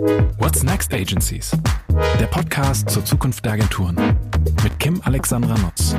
[0.00, 1.50] What's Next Agencies?
[2.18, 3.96] Der Podcast zur Zukunft der Agenturen
[4.62, 5.94] mit Kim Alexandra Nutz.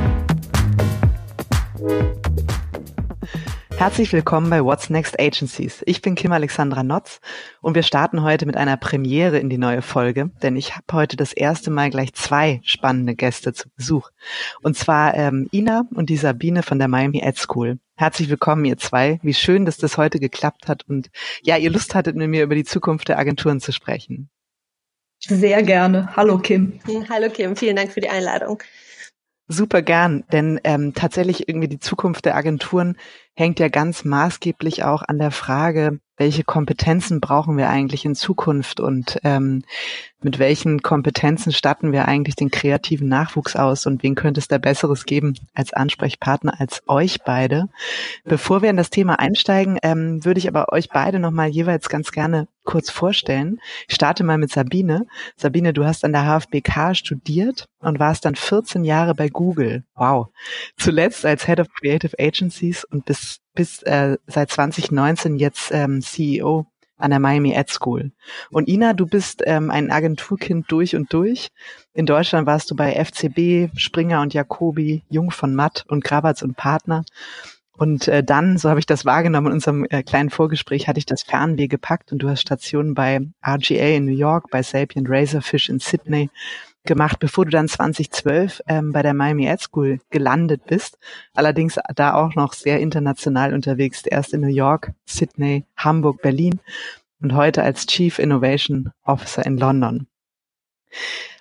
[3.78, 5.84] Herzlich willkommen bei What's Next Agencies.
[5.86, 7.22] Ich bin Kim Alexandra Notz
[7.62, 11.16] und wir starten heute mit einer Premiere in die neue Folge, denn ich habe heute
[11.16, 14.10] das erste Mal gleich zwei spannende Gäste zu Besuch.
[14.64, 17.78] Und zwar ähm, Ina und die Sabine von der Miami Ad School.
[18.02, 19.20] Herzlich willkommen, ihr zwei.
[19.22, 21.12] Wie schön, dass das heute geklappt hat und
[21.44, 24.32] ja, ihr Lust hattet, mit mir über die Zukunft der Agenturen zu sprechen.
[25.20, 26.10] Sehr gerne.
[26.16, 26.80] Hallo Kim.
[27.12, 28.64] Hallo Kim, vielen Dank für die Einladung.
[29.48, 32.98] Super gern, denn ähm, tatsächlich irgendwie die Zukunft der Agenturen
[33.34, 38.80] hängt ja ganz maßgeblich auch an der Frage, welche Kompetenzen brauchen wir eigentlich in Zukunft
[38.80, 39.64] und ähm,
[40.22, 44.60] mit welchen Kompetenzen statten wir eigentlich den kreativen Nachwuchs aus und wen könnte es da
[44.60, 47.70] Besseres geben als Ansprechpartner als euch beide?
[48.24, 52.12] Bevor wir in das Thema einsteigen, ähm, würde ich aber euch beide nochmal jeweils ganz
[52.12, 53.60] gerne kurz vorstellen.
[53.88, 55.08] Ich starte mal mit Sabine.
[55.36, 59.84] Sabine, du hast an der HFBK studiert und warst dann 14 Jahre bei Google.
[59.96, 60.28] Wow.
[60.78, 66.66] Zuletzt als Head of Creative Agencies und bis, bis äh, seit 2019 jetzt ähm, CEO
[66.98, 68.12] an der Miami Ad School.
[68.52, 71.50] Und Ina, du bist ähm, ein Agenturkind durch und durch.
[71.94, 76.56] In Deutschland warst du bei FCB, Springer und Jacobi, Jung von Matt und Grabatz und
[76.56, 77.04] Partner.
[77.78, 81.08] Und äh, dann, so habe ich das wahrgenommen in unserem äh, kleinen Vorgespräch, hatte ich
[81.08, 85.70] das Fernweh gepackt und du hast Stationen bei RGA in New York, bei Sapient Razorfish
[85.70, 86.30] in Sydney
[86.84, 90.98] gemacht, bevor du dann 2012 ähm, bei der Miami Ad School gelandet bist.
[91.34, 96.60] Allerdings da auch noch sehr international unterwegs, erst in New York, Sydney, Hamburg, Berlin
[97.22, 100.08] und heute als Chief Innovation Officer in London.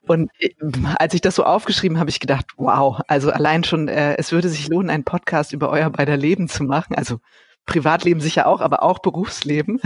[0.06, 0.50] Und äh,
[0.96, 4.48] als ich das so aufgeschrieben habe, ich gedacht, wow, also allein schon, äh, es würde
[4.48, 6.94] sich lohnen, einen Podcast über euer beider Leben zu machen.
[6.94, 7.20] Also
[7.66, 9.80] Privatleben sicher auch, aber auch Berufsleben.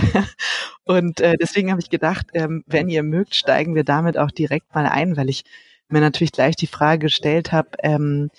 [0.85, 4.75] Und äh, deswegen habe ich gedacht, ähm, wenn ihr mögt, steigen wir damit auch direkt
[4.75, 5.45] mal ein, weil ich
[5.89, 8.31] mir natürlich gleich die Frage gestellt habe, ähm,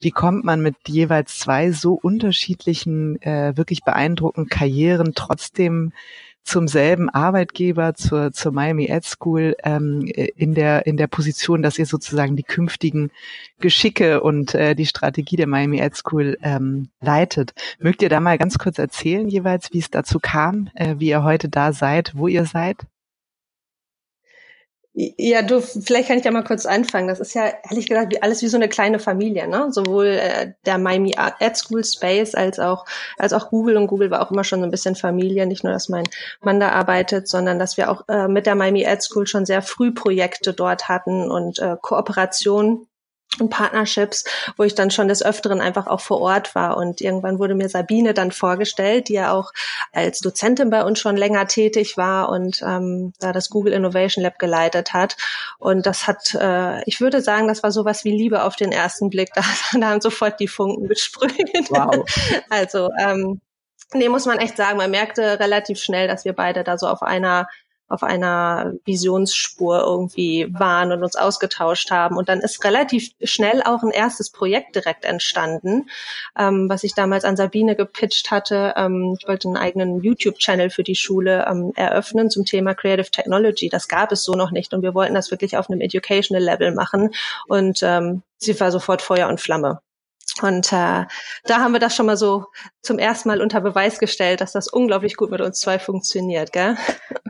[0.00, 5.92] wie kommt man mit jeweils zwei so unterschiedlichen, äh, wirklich beeindruckenden Karrieren trotzdem
[6.44, 11.78] zum selben Arbeitgeber, zur, zur Miami Ad School, ähm, in der in der Position, dass
[11.78, 13.10] ihr sozusagen die künftigen
[13.60, 17.54] Geschicke und äh, die Strategie der Miami Ad School ähm, leitet.
[17.78, 21.24] Mögt ihr da mal ganz kurz erzählen, jeweils, wie es dazu kam, äh, wie ihr
[21.24, 22.76] heute da seid, wo ihr seid?
[24.94, 27.08] Ja, du, vielleicht kann ich ja mal kurz anfangen.
[27.08, 29.68] Das ist ja ehrlich gesagt wie, alles wie so eine kleine Familie, ne?
[29.72, 32.84] Sowohl äh, der Miami Ad School Space als auch
[33.16, 35.46] als auch Google und Google war auch immer schon so ein bisschen Familie.
[35.46, 36.04] Nicht nur, dass mein
[36.42, 39.62] Mann da arbeitet, sondern dass wir auch äh, mit der Miami Ad School schon sehr
[39.62, 42.86] früh Projekte dort hatten und äh, Kooperationen
[43.40, 44.24] und Partnerships,
[44.56, 46.76] wo ich dann schon des Öfteren einfach auch vor Ort war.
[46.76, 49.52] Und irgendwann wurde mir Sabine dann vorgestellt, die ja auch
[49.92, 54.38] als Dozentin bei uns schon länger tätig war und ähm, da das Google Innovation Lab
[54.38, 55.16] geleitet hat.
[55.58, 59.10] Und das hat, äh, ich würde sagen, das war sowas wie Liebe auf den ersten
[59.10, 59.30] Blick.
[59.42, 61.32] Da, da haben sofort die Funken gesprüht.
[61.70, 62.04] Wow.
[62.50, 63.40] also ähm,
[63.94, 67.02] nee, muss man echt sagen, man merkte relativ schnell, dass wir beide da so auf
[67.02, 67.48] einer
[67.92, 72.16] auf einer Visionsspur irgendwie waren und uns ausgetauscht haben.
[72.16, 75.90] Und dann ist relativ schnell auch ein erstes Projekt direkt entstanden,
[76.38, 78.72] ähm, was ich damals an Sabine gepitcht hatte.
[78.76, 83.68] Ähm, ich wollte einen eigenen YouTube-Channel für die Schule ähm, eröffnen zum Thema Creative Technology.
[83.68, 86.72] Das gab es so noch nicht und wir wollten das wirklich auf einem Educational Level
[86.72, 87.10] machen.
[87.46, 89.80] Und ähm, sie war sofort Feuer und Flamme.
[90.40, 91.04] Und äh,
[91.44, 92.46] da haben wir das schon mal so
[92.80, 96.76] zum ersten Mal unter Beweis gestellt, dass das unglaublich gut mit uns zwei funktioniert, gell?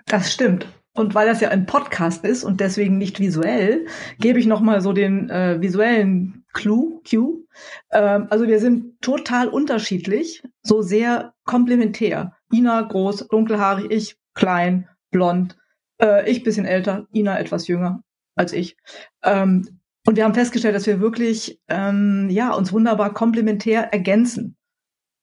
[0.07, 0.67] Das stimmt.
[0.95, 3.87] Und weil das ja ein Podcast ist und deswegen nicht visuell,
[4.19, 7.47] gebe ich noch mal so den äh, visuellen Clue, Cue.
[7.91, 12.37] Ähm, also wir sind total unterschiedlich, so sehr komplementär.
[12.53, 15.57] Ina groß, dunkelhaarig, ich klein, blond,
[16.01, 18.03] äh, ich bisschen älter, Ina etwas jünger
[18.35, 18.77] als ich.
[19.23, 24.57] Ähm, und wir haben festgestellt, dass wir wirklich ähm, ja uns wunderbar komplementär ergänzen.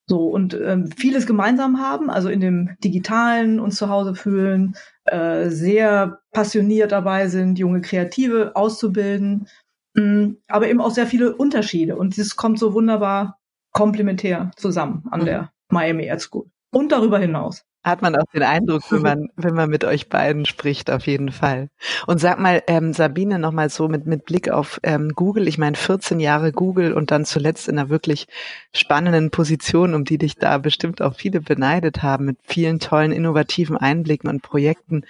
[0.08, 4.74] So und ähm, vieles gemeinsam haben, also in dem Digitalen uns zu Hause fühlen,
[5.04, 9.46] äh, sehr passioniert dabei sind, junge Kreative auszubilden,
[9.94, 11.96] mh, mm, aber eben auch sehr viele Unterschiede.
[11.96, 13.38] Und das kommt so wunderbar
[13.72, 15.24] komplementär zusammen an mhm.
[15.26, 16.50] der Miami Art School.
[16.72, 17.64] Und darüber hinaus.
[17.82, 21.32] Hat man auch den Eindruck, wenn man, wenn man mit euch beiden spricht, auf jeden
[21.32, 21.70] Fall.
[22.06, 25.48] Und sag mal, ähm, Sabine, nochmal so mit, mit Blick auf ähm, Google.
[25.48, 28.26] Ich meine, 14 Jahre Google und dann zuletzt in einer wirklich
[28.74, 33.78] spannenden Position, um die dich da bestimmt auch viele beneidet haben, mit vielen tollen, innovativen
[33.78, 35.06] Einblicken und Projekten.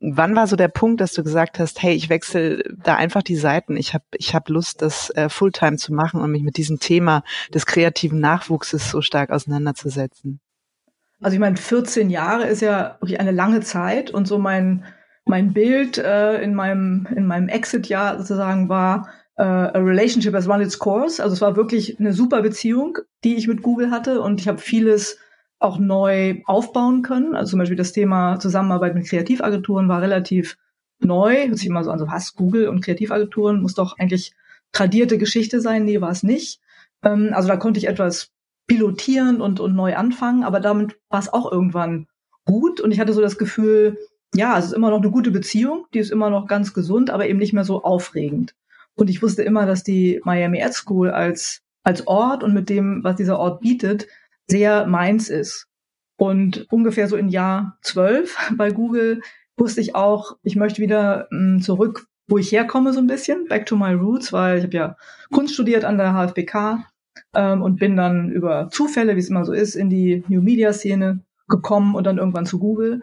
[0.00, 3.36] Wann war so der Punkt, dass du gesagt hast, hey, ich wechsle da einfach die
[3.36, 3.76] Seiten.
[3.76, 7.22] Ich habe ich hab Lust, das äh, Fulltime zu machen und mich mit diesem Thema
[7.52, 10.40] des kreativen Nachwuchses so stark auseinanderzusetzen?
[11.24, 14.84] Also ich meine, 14 Jahre ist ja wirklich eine lange Zeit und so mein
[15.24, 20.60] mein Bild äh, in meinem in meinem Exit-Jahr sozusagen war äh, a relationship has run
[20.60, 21.22] its course.
[21.22, 24.58] Also es war wirklich eine super Beziehung, die ich mit Google hatte und ich habe
[24.58, 25.18] vieles
[25.58, 27.34] auch neu aufbauen können.
[27.34, 30.58] Also zum Beispiel das Thema Zusammenarbeit mit Kreativagenturen war relativ
[31.00, 31.46] neu.
[31.46, 34.34] Hört sich immer so an, so was, Google und Kreativagenturen muss doch eigentlich
[34.72, 35.86] tradierte Geschichte sein.
[35.86, 36.60] Nee, war es nicht.
[37.02, 38.33] Ähm, also da konnte ich etwas
[38.66, 42.06] pilotieren und, und neu anfangen, aber damit war es auch irgendwann
[42.44, 43.98] gut und ich hatte so das Gefühl,
[44.34, 47.28] ja, es ist immer noch eine gute Beziehung, die ist immer noch ganz gesund, aber
[47.28, 48.54] eben nicht mehr so aufregend.
[48.94, 53.02] Und ich wusste immer, dass die Miami Ad School als, als Ort und mit dem,
[53.04, 54.06] was dieser Ort bietet,
[54.46, 55.68] sehr meins ist.
[56.16, 59.20] Und ungefähr so in Jahr zwölf bei Google
[59.56, 63.46] wusste ich auch, ich möchte wieder mh, hm, zurück, wo ich herkomme so ein bisschen,
[63.46, 64.96] back to my roots, weil ich habe ja
[65.30, 66.84] Kunst studiert an der HFBK
[67.34, 70.72] ähm, und bin dann über Zufälle, wie es immer so ist, in die New Media
[70.72, 73.02] Szene gekommen und dann irgendwann zu Google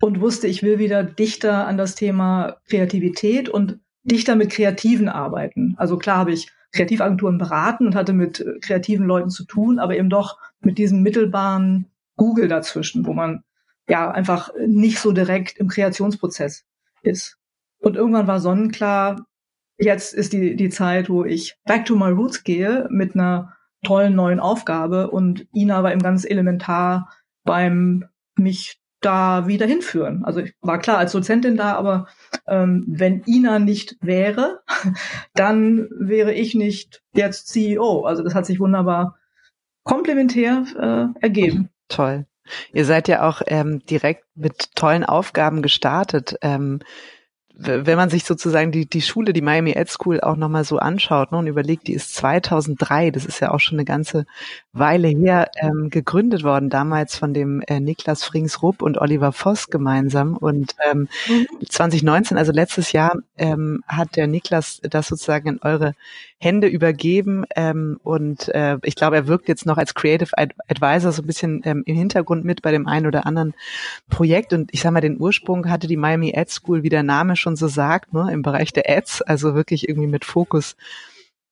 [0.00, 5.74] und wusste, ich will wieder dichter an das Thema Kreativität und dichter mit Kreativen arbeiten.
[5.76, 9.96] Also klar habe ich Kreativagenturen beraten und hatte mit äh, kreativen Leuten zu tun, aber
[9.96, 11.86] eben doch mit diesem mittelbaren
[12.16, 13.42] Google dazwischen, wo man
[13.88, 16.64] ja einfach nicht so direkt im Kreationsprozess
[17.02, 17.38] ist.
[17.80, 19.26] Und irgendwann war sonnenklar,
[19.78, 23.54] jetzt ist die, die Zeit, wo ich back to my roots gehe mit einer
[23.84, 27.12] tollen neuen Aufgabe und Ina war eben ganz elementar
[27.44, 28.04] beim
[28.36, 30.24] mich da wieder hinführen.
[30.24, 32.08] Also ich war klar als Dozentin da, aber
[32.48, 34.60] ähm, wenn Ina nicht wäre,
[35.34, 38.04] dann wäre ich nicht jetzt CEO.
[38.04, 39.16] Also das hat sich wunderbar
[39.84, 41.70] komplementär äh, ergeben.
[41.88, 42.26] Toll.
[42.72, 46.36] Ihr seid ja auch ähm, direkt mit tollen Aufgaben gestartet.
[46.42, 46.80] Ähm,
[47.60, 51.32] wenn man sich sozusagen die, die Schule, die Miami Ed School auch nochmal so anschaut
[51.32, 54.26] ne, und überlegt, die ist 2003, das ist ja auch schon eine ganze
[54.72, 60.36] Weile her, ähm, gegründet worden, damals von dem äh, Niklas Frings-Rupp und Oliver Voss gemeinsam.
[60.36, 61.46] Und ähm, mhm.
[61.68, 65.94] 2019, also letztes Jahr, ähm, hat der Niklas das sozusagen in eure
[66.40, 71.22] Hände übergeben ähm, und äh, ich glaube, er wirkt jetzt noch als Creative Advisor so
[71.22, 73.54] ein bisschen ähm, im Hintergrund mit bei dem einen oder anderen
[74.08, 77.34] Projekt und ich sage mal, den Ursprung hatte die Miami Ad School, wie der Name
[77.34, 80.76] schon so sagt, ne, im Bereich der Ads, also wirklich irgendwie mit Fokus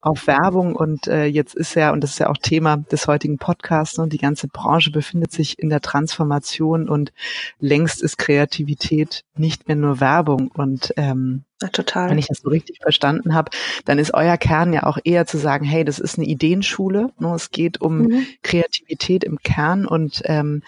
[0.06, 3.38] auf Werbung und äh, jetzt ist ja, und das ist ja auch Thema des heutigen
[3.38, 7.12] Podcasts, ne, die ganze Branche befindet sich in der Transformation und
[7.58, 12.10] längst ist Kreativität nicht mehr nur Werbung und ähm, ja, total.
[12.10, 13.50] wenn ich das so richtig verstanden habe,
[13.84, 17.34] dann ist euer Kern ja auch eher zu sagen, hey, das ist eine Ideenschule, ne,
[17.34, 18.26] es geht um mhm.
[18.42, 20.62] Kreativität im Kern und ähm,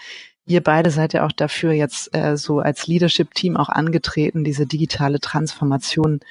[0.49, 5.19] Ihr beide seid ja auch dafür jetzt äh, so als Leadership-Team auch angetreten, diese digitale
[5.19, 6.21] Transformation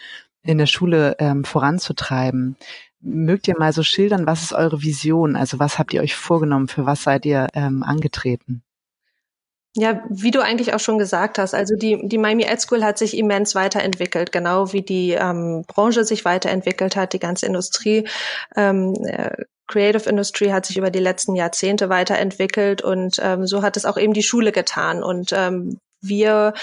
[0.42, 2.56] in der Schule ähm, voranzutreiben.
[3.00, 5.36] Mögt ihr mal so schildern, was ist eure Vision?
[5.36, 6.66] Also was habt ihr euch vorgenommen?
[6.66, 8.64] Für was seid ihr ähm, angetreten?
[9.76, 12.98] Ja, wie du eigentlich auch schon gesagt hast, also die, die Miami Ad School hat
[12.98, 18.08] sich immens weiterentwickelt, genau wie die ähm, Branche sich weiterentwickelt hat, die ganze Industrie.
[18.56, 23.76] Ähm, äh, Creative Industry hat sich über die letzten Jahrzehnte weiterentwickelt und ähm, so hat
[23.76, 25.02] es auch eben die Schule getan.
[25.02, 26.54] Und ähm, wir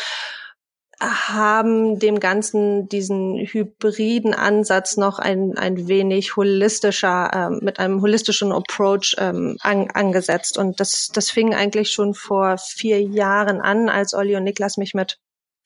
[1.00, 8.52] haben dem Ganzen diesen hybriden Ansatz noch ein, ein wenig holistischer, ähm, mit einem holistischen
[8.52, 10.58] Approach ähm, an, angesetzt.
[10.58, 14.94] Und das, das fing eigentlich schon vor vier Jahren an, als Olli und Niklas mich
[14.94, 15.20] mit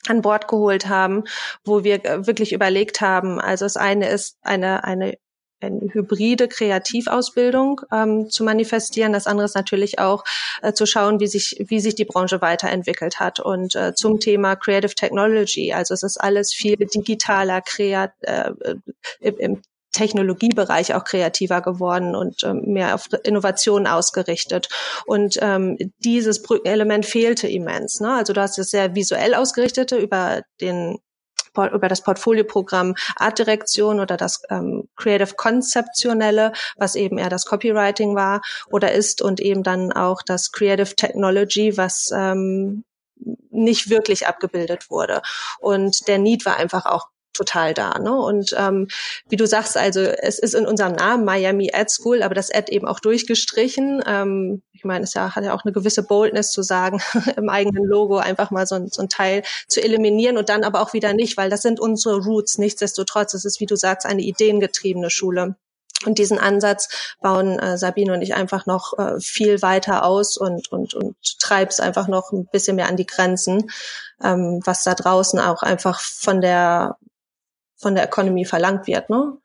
[0.08, 1.26] an Bord geholt haben,
[1.64, 5.18] wo wir äh, wirklich überlegt haben, also das eine ist eine, eine
[5.62, 9.14] eine hybride Kreativausbildung ähm, zu manifestieren.
[9.14, 10.24] Das andere ist natürlich auch
[10.62, 13.40] äh, zu schauen, wie sich, wie sich die Branche weiterentwickelt hat.
[13.40, 18.52] Und äh, zum Thema Creative Technology, also es ist alles viel digitaler, kreat, äh,
[19.20, 19.62] im, im
[19.92, 24.70] Technologiebereich auch kreativer geworden und ähm, mehr auf Innovation ausgerichtet.
[25.06, 28.00] Und ähm, dieses Brückenelement fehlte immens.
[28.00, 28.14] Ne?
[28.14, 31.00] Also du hast es sehr visuell ausgerichtete über den
[31.56, 38.42] über das Portfolioprogramm Artdirektion oder das ähm, Creative Konzeptionelle, was eben eher das Copywriting war
[38.72, 42.84] oder ist und eben dann auch das Creative Technology, was ähm,
[43.50, 45.22] nicht wirklich abgebildet wurde.
[45.60, 47.98] Und der Need war einfach auch total da.
[48.00, 48.16] Ne?
[48.16, 48.88] Und ähm,
[49.30, 52.72] wie du sagst, also es ist in unserem Namen Miami Ad School, aber das Ad
[52.72, 54.04] eben auch durchgestrichen.
[54.06, 57.02] Ähm, ich meine, es ja, hat ja auch eine gewisse Boldness zu sagen,
[57.38, 60.82] im eigenen Logo einfach mal so ein, so ein Teil zu eliminieren und dann aber
[60.82, 62.58] auch wieder nicht, weil das sind unsere Roots.
[62.58, 65.56] Nichtsdestotrotz, es ist, wie du sagst, eine ideengetriebene Schule.
[66.06, 70.72] Und diesen Ansatz bauen äh, Sabine und ich einfach noch äh, viel weiter aus und,
[70.72, 73.70] und, und treib's einfach noch ein bisschen mehr an die Grenzen,
[74.24, 76.96] ähm, was da draußen auch einfach von der
[77.80, 79.10] von der Economy verlangt wird.
[79.10, 79.38] Ne?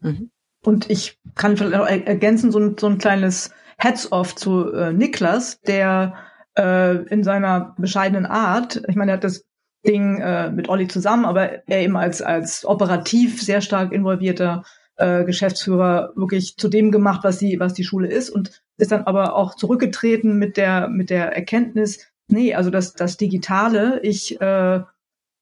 [0.00, 0.30] Mhm.
[0.62, 5.60] Und ich kann vielleicht auch ergänzen, so ein, so ein kleines Heads-off zu äh, Niklas,
[5.62, 6.14] der
[6.56, 9.44] äh, in seiner bescheidenen Art, ich meine, er hat das
[9.86, 14.64] Ding äh, mit Olli zusammen, aber er eben als, als operativ sehr stark involvierter
[14.96, 19.04] äh, Geschäftsführer wirklich zu dem gemacht, was die, was die Schule ist und ist dann
[19.04, 24.80] aber auch zurückgetreten mit der, mit der Erkenntnis, nee, also das, das Digitale, ich äh,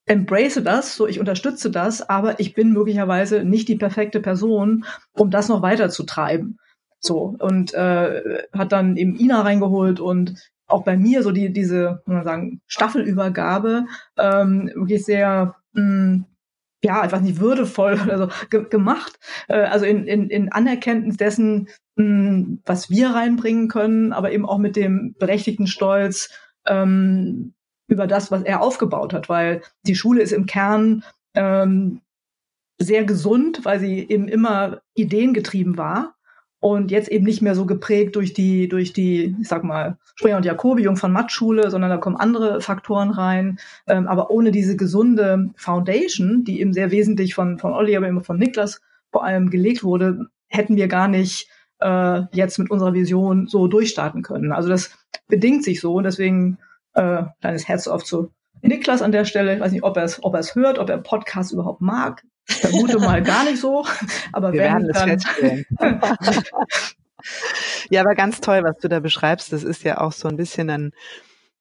[0.06, 5.30] embrace das, so ich unterstütze das, aber ich bin möglicherweise nicht die perfekte Person, um
[5.30, 6.58] das noch weiter zu treiben.
[7.00, 10.34] So und äh, hat dann eben Ina reingeholt und
[10.66, 13.86] auch bei mir so die diese, muss man sagen, Staffelübergabe
[14.16, 16.24] ähm, wirklich sehr mh, hm,
[16.82, 19.18] ja, einfach nicht würdevoll also ge gemacht.
[19.48, 24.46] Äh, also in, in, in Anerkenntnis dessen, mh, hm, was wir reinbringen können, aber eben
[24.46, 26.30] auch mit dem berechtigten Stolz
[26.66, 27.54] ähm,
[27.88, 32.00] über das, was er aufgebaut hat, weil die Schule ist im Kern ähm,
[32.78, 36.14] sehr gesund, weil sie eben immer ideengetrieben war
[36.60, 40.38] und jetzt eben nicht mehr so geprägt durch die, durch die, ich sag mal, Springer
[40.38, 43.58] und Jacobi, Jung von Matt-Schule, sondern da kommen andere Faktoren rein.
[43.86, 48.24] Ähm, aber ohne diese gesunde Foundation, die eben sehr wesentlich von, von Olli, aber immer
[48.24, 48.80] von Niklas
[49.12, 51.48] vor allem gelegt wurde, hätten wir gar nicht
[51.80, 54.52] äh, jetzt mit unserer Vision so durchstarten können.
[54.52, 54.90] Also das
[55.28, 56.58] bedingt sich so und deswegen
[56.96, 59.54] äh, kleines Herz auf zu Niklas an der Stelle.
[59.54, 62.24] Ich weiß nicht, ob er es ob hört, ob er Podcast überhaupt mag.
[62.48, 63.84] Ich vermute mal gar nicht so.
[64.32, 65.20] Aber Wir wenn, werden
[65.78, 66.00] dann.
[67.90, 69.52] ja, aber ganz toll, was du da beschreibst.
[69.52, 70.92] Das ist ja auch so ein bisschen ein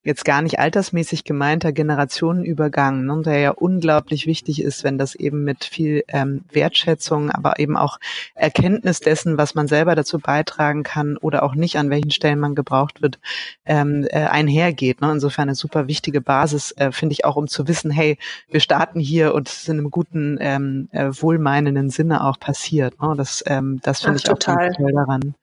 [0.06, 5.44] jetzt gar nicht altersmäßig gemeinter Generationenübergang, ne, der ja unglaublich wichtig ist, wenn das eben
[5.44, 8.00] mit viel ähm, Wertschätzung, aber eben auch
[8.36, 12.54] Erkenntnis dessen, was man selber dazu beitragen kann oder auch nicht, an welchen Stellen man
[12.54, 13.18] gebraucht wird,
[13.66, 15.02] ähm, äh, einhergeht.
[15.02, 15.12] Ne?
[15.12, 18.20] Insofern eine super wichtige Basis, äh, finde ich auch, um zu wissen, hey,
[18.50, 23.02] wir starten hier und es in einem guten, ähm, äh, wohlmeinenden Sinne auch passiert.
[23.02, 23.16] Ne?
[23.18, 24.68] Das, ähm, das finde ich auch total.
[24.68, 25.34] ganz toll daran.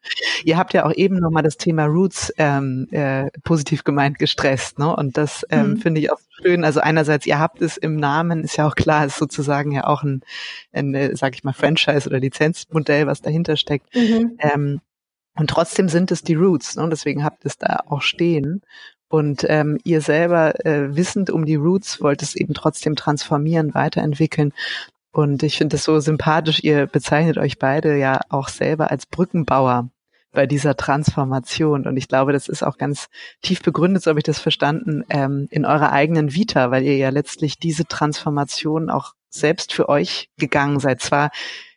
[0.45, 4.79] Ihr habt ja auch eben nochmal das Thema Roots ähm, äh, positiv gemeint gestresst fest.
[4.79, 4.95] Ne?
[4.95, 5.77] Und das ähm, mhm.
[5.79, 6.65] finde ich auch schön.
[6.65, 10.03] Also einerseits, ihr habt es im Namen, ist ja auch klar, ist sozusagen ja auch
[10.03, 10.23] ein,
[10.73, 13.95] ein äh, sag ich mal, Franchise- oder Lizenzmodell, was dahinter steckt.
[13.95, 14.37] Mhm.
[14.39, 14.81] Ähm,
[15.35, 16.87] und trotzdem sind es die Roots, ne?
[16.91, 18.61] deswegen habt es da auch stehen.
[19.09, 24.53] Und ähm, ihr selber, äh, wissend um die Roots, wollt es eben trotzdem transformieren, weiterentwickeln.
[25.13, 29.89] Und ich finde es so sympathisch, ihr bezeichnet euch beide ja auch selber als Brückenbauer
[30.33, 31.87] bei dieser Transformation.
[31.87, 33.09] Und ich glaube, das ist auch ganz
[33.43, 37.11] tief begründet, so habe ich das verstanden, ähm, in eurer eigenen Vita, weil ihr ja
[37.11, 41.01] letztlich diese Transformation auch selbst für euch gegangen seid.
[41.01, 41.31] Zwar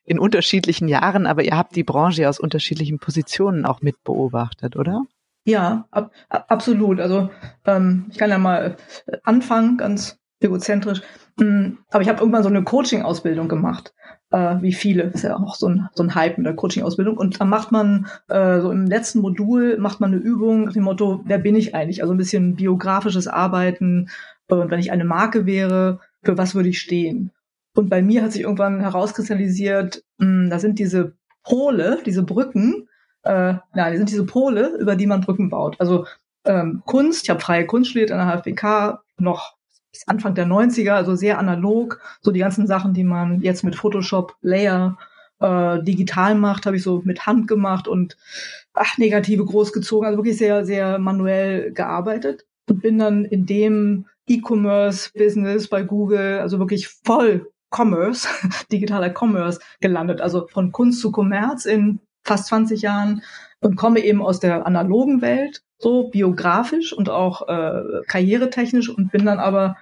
[0.04, 5.04] in unterschiedlichen Jahren, aber ihr habt die Branche aus unterschiedlichen Positionen auch mit beobachtet, oder?
[5.46, 7.00] Ja, ab, absolut.
[7.00, 7.30] Also
[7.66, 8.78] ähm, ich kann ja mal
[9.24, 11.02] anfangen, ganz egozentrisch.
[11.40, 13.94] Hm, aber ich habe irgendwann so eine Coaching-Ausbildung gemacht
[14.32, 15.04] äh, wie viele.
[15.04, 17.18] ist ja auch so ein, so ein Hype mit der Coaching-Ausbildung.
[17.18, 20.84] Und dann macht man äh, so im letzten Modul macht man eine Übung nach dem
[20.84, 22.02] Motto, wer bin ich eigentlich?
[22.02, 24.10] Also ein bisschen biografisches Arbeiten.
[24.48, 27.32] Und wenn ich eine Marke wäre, für was würde ich stehen?
[27.76, 31.14] Und bei mir hat sich irgendwann herauskristallisiert, mh, hm, da sind diese
[31.44, 32.88] Pole, diese Brücken,
[33.24, 35.80] äh, nein, die sind diese Pole, über die man Brücken baut.
[35.80, 36.06] Also
[36.46, 39.56] ähm, Kunst, ich habe freie Kunst studiert an der HFBK, noch
[40.08, 42.00] Anfang der 90er, also sehr analog.
[42.22, 44.98] So die ganzen Sachen, die man jetzt mit Photoshop, Layer,
[45.40, 48.18] äh, digital macht, habe ich so mit Hand gemacht und
[48.74, 55.68] ach, negative großgezogen, also wirklich sehr, sehr manuell gearbeitet und bin dann in dem E-Commerce-Business
[55.68, 58.28] bei Google, also wirklich voll Commerce,
[58.72, 63.22] digitaler Commerce gelandet, also von Kunst zu Kommerz in fast 20 Jahren
[63.62, 69.26] und komme eben aus der analogen Welt, so biografisch und auch äh, karrieretechnisch und bin
[69.26, 69.78] dann aber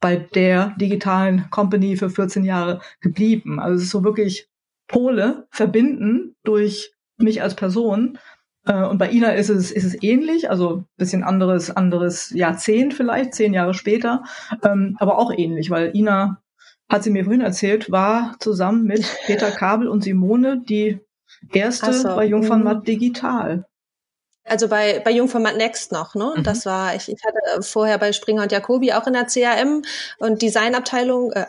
[0.00, 3.60] bei der digitalen Company für 14 Jahre geblieben.
[3.60, 4.48] Also es ist so wirklich
[4.88, 8.18] Pole verbinden durch mich als Person.
[8.64, 13.34] Äh, und bei Ina ist es, ist es ähnlich, also bisschen anderes, anderes Jahrzehnt vielleicht,
[13.34, 14.24] zehn Jahre später,
[14.64, 16.42] ähm, aber auch ähnlich, weil Ina,
[16.88, 20.98] hat sie mir vorhin erzählt, war zusammen mit Peter Kabel und Simone die
[21.52, 22.08] erste so.
[22.08, 23.66] bei Jungfern Matt Digital.
[24.50, 26.34] Also bei, bei Jungformat Next noch, ne?
[26.36, 26.42] Mhm.
[26.42, 29.82] Das war, ich, ich hatte vorher bei Springer und Jacobi auch in der CRM
[30.18, 31.46] und Designabteilung, äh,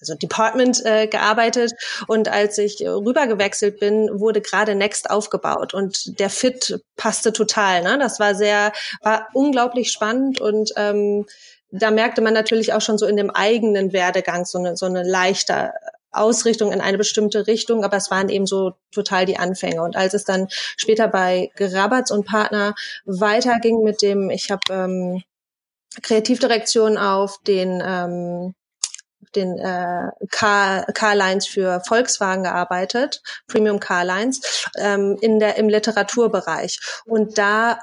[0.00, 1.74] also Department äh, gearbeitet.
[2.08, 7.84] Und als ich rübergewechselt bin, wurde gerade Next aufgebaut und der Fit passte total.
[7.84, 7.98] Ne?
[8.00, 11.26] Das war sehr, war unglaublich spannend und ähm,
[11.70, 15.02] da merkte man natürlich auch schon so in dem eigenen Werdegang so eine, so eine
[15.02, 15.72] leichte
[16.14, 19.82] Ausrichtung in eine bestimmte Richtung, aber es waren eben so total die Anfänge.
[19.82, 25.22] Und als es dann später bei Grabatz und Partner weiterging mit dem, ich habe ähm,
[26.02, 28.54] Kreativdirektion auf den ähm,
[29.34, 36.78] den äh, Car, Carlines für Volkswagen gearbeitet, Premium Carlines, ähm, in der im Literaturbereich.
[37.04, 37.78] Und da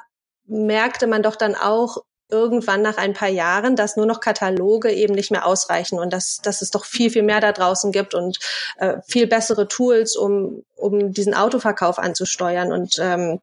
[0.46, 1.98] merkte man doch dann auch,
[2.32, 6.38] irgendwann nach ein paar Jahren, dass nur noch Kataloge eben nicht mehr ausreichen und dass,
[6.38, 8.40] dass es doch viel, viel mehr da draußen gibt und
[8.78, 12.72] äh, viel bessere Tools, um, um diesen Autoverkauf anzusteuern.
[12.72, 13.40] Und ähm,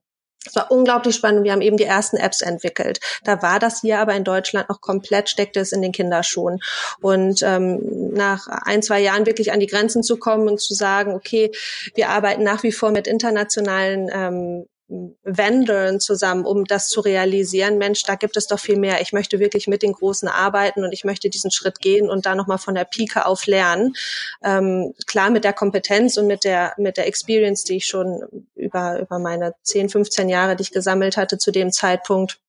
[0.47, 1.45] es war unglaublich spannend.
[1.45, 3.01] Wir haben eben die ersten Apps entwickelt.
[3.25, 6.61] Da war das hier aber in Deutschland noch komplett, steckte es in den Kinderschuhen.
[7.01, 11.15] Und ähm, nach ein, zwei Jahren wirklich an die Grenzen zu kommen und zu sagen,
[11.15, 11.51] okay,
[11.95, 17.77] wir arbeiten nach wie vor mit internationalen ähm, Vendoren zusammen, um das zu realisieren.
[17.77, 19.03] Mensch, da gibt es doch viel mehr.
[19.03, 22.35] Ich möchte wirklich mit den Großen arbeiten und ich möchte diesen Schritt gehen und da
[22.35, 23.95] nochmal von der Pike auf lernen.
[24.43, 28.99] Ähm, klar mit der Kompetenz und mit der, mit der Experience, die ich schon über,
[29.01, 32.41] über meine 10, 15 Jahre, die ich gesammelt hatte zu dem Zeitpunkt,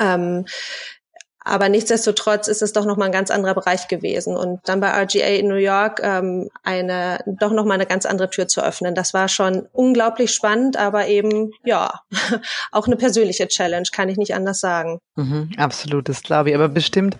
[0.00, 0.46] ähm,
[1.50, 4.36] aber nichtsdestotrotz ist es doch nochmal ein ganz anderer Bereich gewesen.
[4.36, 8.46] Und dann bei RGA in New York ähm, eine doch nochmal eine ganz andere Tür
[8.46, 8.94] zu öffnen.
[8.94, 12.02] Das war schon unglaublich spannend, aber eben, ja,
[12.70, 15.00] auch eine persönliche Challenge, kann ich nicht anders sagen.
[15.16, 16.54] Mhm, absolut, das glaube ich.
[16.54, 17.16] Aber bestimmt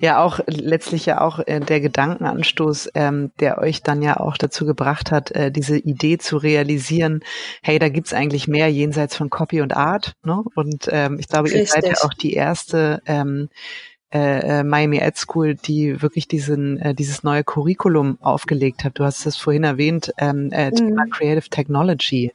[0.00, 4.64] ja auch letztlich ja auch äh, der Gedankenanstoß, ähm, der euch dann ja auch dazu
[4.64, 7.20] gebracht hat, äh, diese Idee zu realisieren,
[7.62, 10.14] hey, da gibt's eigentlich mehr jenseits von Copy und Art.
[10.24, 10.42] Ne?
[10.54, 11.60] Und ähm, ich glaube, Richtig.
[11.60, 13.50] ihr seid ja auch die erste ähm,
[14.12, 18.98] äh, äh, Miami Ed School, die wirklich diesen äh, dieses neue Curriculum aufgelegt hat.
[18.98, 21.10] Du hast es vorhin erwähnt, ähm, äh, Thema mhm.
[21.10, 22.32] Creative Technology.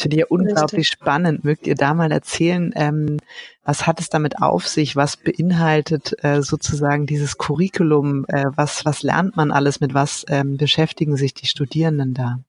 [0.00, 0.98] Finde ich ja unglaublich Richtig.
[1.00, 1.44] spannend.
[1.44, 3.18] Mögt ihr da mal erzählen, ähm,
[3.64, 4.96] was hat es damit auf sich?
[4.96, 8.24] Was beinhaltet äh, sozusagen dieses Curriculum?
[8.28, 9.80] Äh, was, was lernt man alles?
[9.80, 12.40] Mit was ähm, beschäftigen sich die Studierenden da?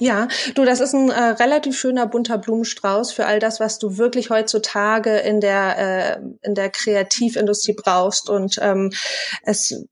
[0.00, 3.98] Ja, du, das ist ein äh, relativ schöner bunter Blumenstrauß für all das, was du
[3.98, 8.30] wirklich heutzutage in der äh, in der Kreativindustrie brauchst.
[8.30, 8.92] Und ähm,
[9.42, 9.84] es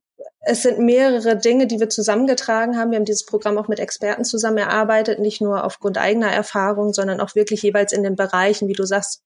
[0.48, 2.90] es sind mehrere Dinge, die wir zusammengetragen haben.
[2.90, 7.20] Wir haben dieses Programm auch mit Experten zusammen erarbeitet, nicht nur aufgrund eigener Erfahrung, sondern
[7.20, 9.20] auch wirklich jeweils in den Bereichen, wie du sagst,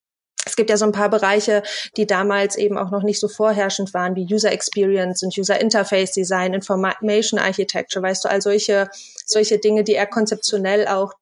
[0.45, 1.62] es gibt ja so ein paar Bereiche,
[1.97, 6.11] die damals eben auch noch nicht so vorherrschend waren, wie User Experience und User Interface
[6.11, 8.88] Design, Information Architecture, weißt du, all solche,
[9.25, 11.14] solche Dinge, die eher konzeptionell auch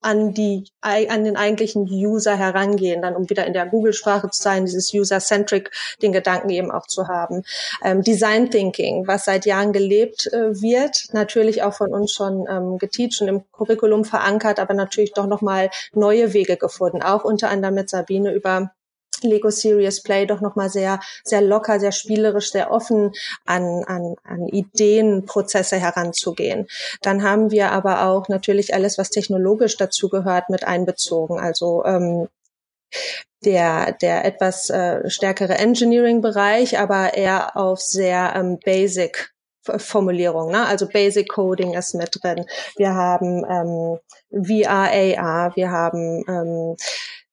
[0.00, 4.64] an die an den eigentlichen User herangehen, dann um wieder in der Google-Sprache zu sein,
[4.64, 5.70] dieses User-centric,
[6.02, 7.42] den Gedanken eben auch zu haben.
[7.82, 12.78] Ähm, Design Thinking, was seit Jahren gelebt äh, wird, natürlich auch von uns schon ähm,
[12.78, 17.74] geteacht und im Curriculum verankert, aber natürlich doch nochmal neue Wege gefunden, auch unter anderem
[17.74, 18.72] mit Sabine über
[19.24, 23.12] Lego Serious Play doch nochmal sehr, sehr locker, sehr spielerisch, sehr offen
[23.44, 26.66] an, an, an Ideenprozesse heranzugehen.
[27.02, 31.38] Dann haben wir aber auch natürlich alles, was technologisch dazu gehört, mit einbezogen.
[31.38, 32.28] Also ähm,
[33.44, 39.32] der, der etwas äh, stärkere Engineering-Bereich, aber eher auf sehr ähm, basic
[39.76, 40.66] Formulierung, ne?
[40.66, 42.46] also Basic Coding ist mit drin.
[42.76, 43.98] Wir haben ähm,
[44.30, 46.76] VR, AR, wir haben ähm,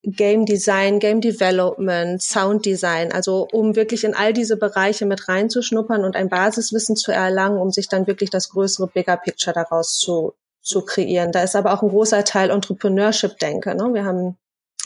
[0.06, 6.04] Game Design, Game Development, Sound Design, also um wirklich in all diese Bereiche mit reinzuschnuppern
[6.04, 10.34] und ein Basiswissen zu erlangen, um sich dann wirklich das größere Bigger Picture daraus zu,
[10.62, 11.32] zu kreieren.
[11.32, 13.76] Da ist aber auch ein großer Teil Entrepreneurship-Denke.
[13.76, 13.94] Ne?
[13.94, 14.38] Wir haben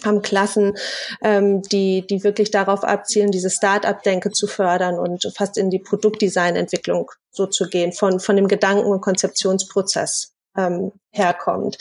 [0.06, 0.78] haben Klassen,
[1.22, 7.12] ähm, die, die wirklich darauf abzielen, diese Start-up-Denke zu fördern und fast in die Produktdesign-Entwicklung
[7.32, 11.78] so zu gehen, von, von dem Gedanken- und Konzeptionsprozess ähm, herkommt.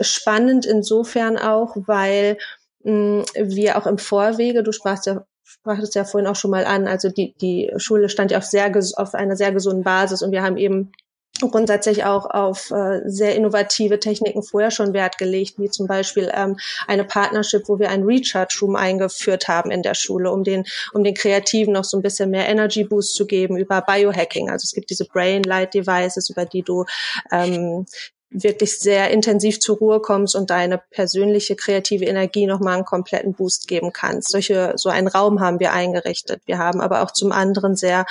[0.00, 2.36] Spannend insofern auch, weil
[2.84, 7.08] wir auch im Vorwege, du sprachst ja sprachst ja vorhin auch schon mal an, also
[7.10, 10.56] die, die Schule stand ja auf, sehr, auf einer sehr gesunden Basis und wir haben
[10.56, 10.92] eben
[11.40, 16.56] grundsätzlich auch auf äh, sehr innovative Techniken vorher schon Wert gelegt, wie zum Beispiel ähm,
[16.86, 21.02] eine Partnership, wo wir einen Recharge Room eingeführt haben in der Schule, um den, um
[21.02, 24.50] den Kreativen noch so ein bisschen mehr Energy Boost zu geben über Biohacking.
[24.50, 26.84] Also es gibt diese Brain Light Devices, über die du
[27.32, 27.86] ähm,
[28.32, 33.68] wirklich sehr intensiv zur Ruhe kommst und deine persönliche kreative Energie nochmal einen kompletten Boost
[33.68, 34.30] geben kannst.
[34.30, 36.42] Solche, so einen Raum haben wir eingerichtet.
[36.46, 38.06] Wir haben aber auch zum anderen sehr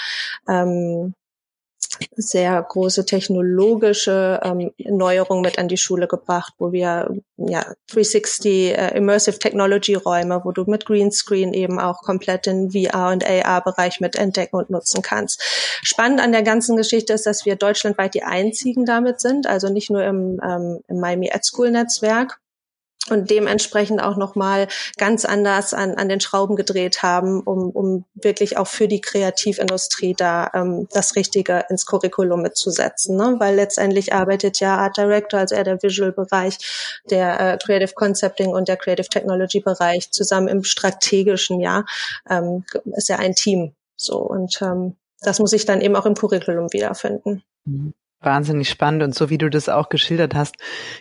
[0.48, 1.14] ähm,
[2.16, 8.98] sehr große technologische ähm, Neuerungen mit an die Schule gebracht, wo wir ja 360 äh,
[8.98, 14.00] Immersive Technology Räume, wo du mit Greenscreen eben auch komplett den VR und AR Bereich
[14.00, 15.42] mit entdecken und nutzen kannst.
[15.84, 19.90] Spannend an der ganzen Geschichte ist, dass wir deutschlandweit die einzigen damit sind, also nicht
[19.90, 22.41] nur im, ähm, im Miami Ed School Netzwerk,
[23.10, 28.58] und dementsprechend auch nochmal ganz anders an, an den Schrauben gedreht haben, um, um wirklich
[28.58, 33.18] auch für die Kreativindustrie da ähm, das Richtige ins Curriculum mitzusetzen.
[33.18, 33.38] Ne?
[33.40, 38.68] Weil letztendlich arbeitet ja Art Director, also eher der Visual-Bereich, der äh, Creative Concepting und
[38.68, 41.86] der Creative Technology-Bereich zusammen im strategischen, ja,
[42.30, 43.74] ähm, ist ja ein Team.
[43.96, 47.44] So und ähm, das muss ich dann eben auch im Curriculum wiederfinden.
[47.66, 50.56] Mhm wahnsinnig spannend und so wie du das auch geschildert hast,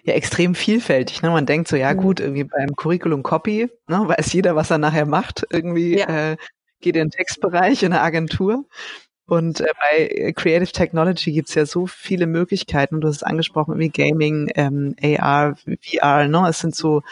[0.05, 1.23] ja extrem vielfältig.
[1.23, 1.31] Ne?
[1.31, 1.99] Man denkt so, ja mhm.
[1.99, 5.47] gut, irgendwie beim Curriculum Copy, ne, weiß jeder, was er nachher macht.
[5.51, 6.33] Irgendwie ja.
[6.33, 6.37] äh,
[6.81, 8.65] geht in den Textbereich in der Agentur.
[9.27, 13.01] Und äh, bei Creative Technology gibt's ja so viele Möglichkeiten.
[13.01, 16.49] Du hast angesprochen, wie Gaming, ähm, AR, VR, ne?
[16.49, 17.03] Es sind so,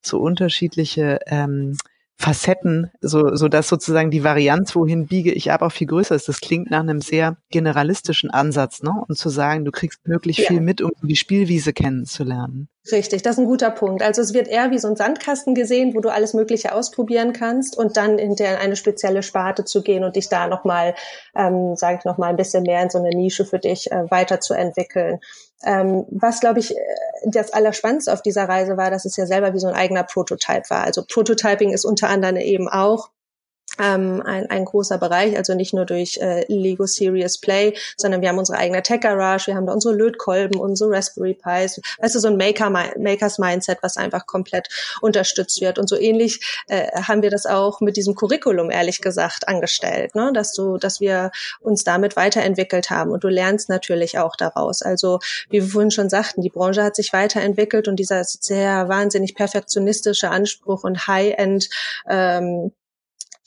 [0.00, 1.76] so unterschiedliche ähm,
[2.20, 6.28] Facetten, so, so dass sozusagen die Varianz, wohin biege ich ab, auch viel größer ist.
[6.28, 8.92] Das klingt nach einem sehr generalistischen Ansatz, ne?
[9.06, 10.48] Und zu sagen, du kriegst möglich ja.
[10.48, 12.68] viel mit, um die Spielwiese kennenzulernen.
[12.90, 14.02] Richtig, das ist ein guter Punkt.
[14.02, 17.78] Also es wird eher wie so ein Sandkasten gesehen, wo du alles Mögliche ausprobieren kannst
[17.78, 20.94] und dann in der eine spezielle Sparte zu gehen und dich da nochmal,
[21.36, 25.20] ähm, sage ich nochmal, ein bisschen mehr in so eine Nische für dich äh, weiterzuentwickeln.
[25.64, 26.80] Ähm, was, glaube ich, äh,
[27.24, 30.70] das Allerspannendste auf dieser Reise war, dass es ja selber wie so ein eigener Prototype
[30.70, 30.84] war.
[30.84, 33.10] Also Prototyping ist unter anderem eben auch
[33.78, 38.28] ähm, ein, ein großer Bereich, also nicht nur durch äh, Lego Serious Play, sondern wir
[38.28, 42.18] haben unsere eigene Tech Garage, wir haben da unsere Lötkolben, unsere Raspberry Pis, weißt du,
[42.20, 44.68] so ein Maker, Makers Mindset, was einfach komplett
[45.00, 45.78] unterstützt wird.
[45.78, 50.32] Und so ähnlich äh, haben wir das auch mit diesem Curriculum, ehrlich gesagt, angestellt, ne?
[50.32, 54.82] dass du, dass wir uns damit weiterentwickelt haben und du lernst natürlich auch daraus.
[54.82, 55.18] Also,
[55.50, 60.30] wie wir vorhin schon sagten, die Branche hat sich weiterentwickelt und dieser sehr wahnsinnig perfektionistische
[60.30, 61.68] Anspruch und High-End
[62.08, 62.72] ähm,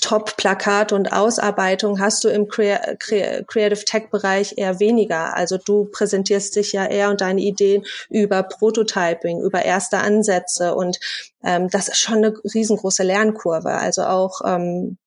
[0.01, 5.37] Top-Plakat und Ausarbeitung hast du im Creative Tech-Bereich eher weniger.
[5.37, 10.99] Also du präsentierst dich ja eher und deine Ideen über Prototyping, über erste Ansätze und
[11.43, 13.71] ähm, das ist schon eine riesengroße Lernkurve.
[13.71, 14.97] Also auch ähm,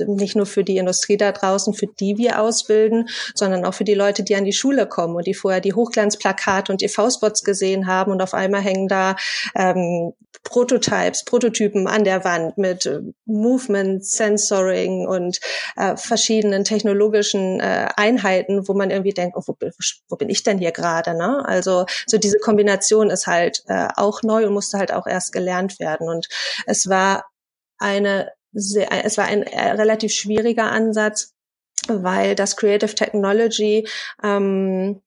[0.00, 3.94] nicht nur für die Industrie da draußen, für die wir ausbilden, sondern auch für die
[3.94, 8.12] Leute, die an die Schule kommen und die vorher die Hochglanzplakate und EV-Spots gesehen haben
[8.12, 9.16] und auf einmal hängen da
[9.54, 10.12] ähm,
[10.44, 15.38] Prototypes, Prototypen an der Wand mit äh, Movement, Sensoring und
[15.76, 19.56] äh, verschiedenen technologischen äh, Einheiten, wo man irgendwie denkt, oh, wo,
[20.08, 21.16] wo bin ich denn hier gerade?
[21.16, 21.42] Ne?
[21.46, 25.78] Also so diese Kombination ist halt äh, auch neu und musste halt auch erst gelernt
[25.78, 26.08] werden.
[26.08, 26.28] Und
[26.66, 27.24] es war
[27.78, 31.34] eine sehr, es war ein äh, relativ schwieriger Ansatz,
[31.88, 33.88] weil das Creative Technology
[34.22, 35.02] ähm,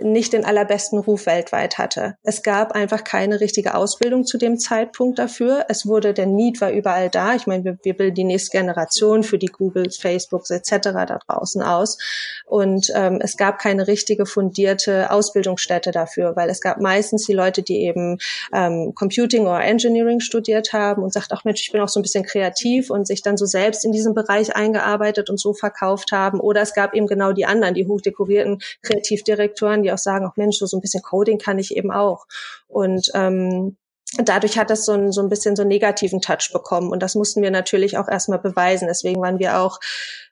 [0.00, 2.16] nicht den allerbesten Ruf weltweit hatte.
[2.22, 5.66] Es gab einfach keine richtige Ausbildung zu dem Zeitpunkt dafür.
[5.68, 7.34] Es wurde, der Need war überall da.
[7.34, 10.70] Ich meine, wir, wir bilden die nächste Generation für die Googles, Facebooks etc.
[10.82, 11.98] da draußen aus.
[12.46, 17.62] Und ähm, es gab keine richtige fundierte Ausbildungsstätte dafür, weil es gab meistens die Leute,
[17.62, 18.18] die eben
[18.52, 22.02] ähm, Computing oder Engineering studiert haben und sagt, ach Mensch, ich bin auch so ein
[22.02, 26.38] bisschen kreativ und sich dann so selbst in diesem Bereich eingearbeitet und so verkauft haben.
[26.38, 30.58] Oder es gab eben genau die anderen, die hochdekorierten Kreativdirektoren, die auch sagen, auch Mensch,
[30.58, 32.26] so ein bisschen Coding kann ich eben auch.
[32.66, 33.76] Und ähm,
[34.16, 36.90] dadurch hat das so ein, so ein bisschen so einen negativen Touch bekommen.
[36.90, 38.88] Und das mussten wir natürlich auch erstmal beweisen.
[38.88, 39.78] Deswegen waren wir auch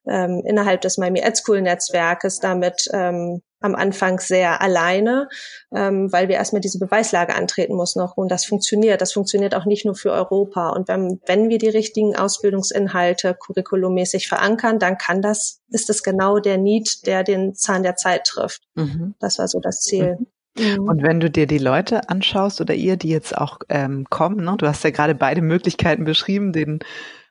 [0.06, 5.28] ähm, innerhalb des Miami Ed School Netzwerkes damit ähm, am Anfang sehr alleine,
[5.74, 8.00] ähm, weil wir erstmal diese Beweislage antreten mussten.
[8.00, 9.00] Und das funktioniert.
[9.00, 10.70] Das funktioniert auch nicht nur für Europa.
[10.70, 16.38] Und wenn, wenn wir die richtigen Ausbildungsinhalte curriculummäßig verankern, dann kann das, ist es genau
[16.38, 18.62] der Need, der den Zahn der Zeit trifft.
[18.74, 19.14] Mhm.
[19.20, 20.16] Das war so das Ziel.
[20.18, 20.26] Mhm.
[20.58, 20.88] Mhm.
[20.88, 24.54] Und wenn du dir die Leute anschaust oder ihr, die jetzt auch ähm, kommen, ne,
[24.56, 26.80] du hast ja gerade beide Möglichkeiten beschrieben, den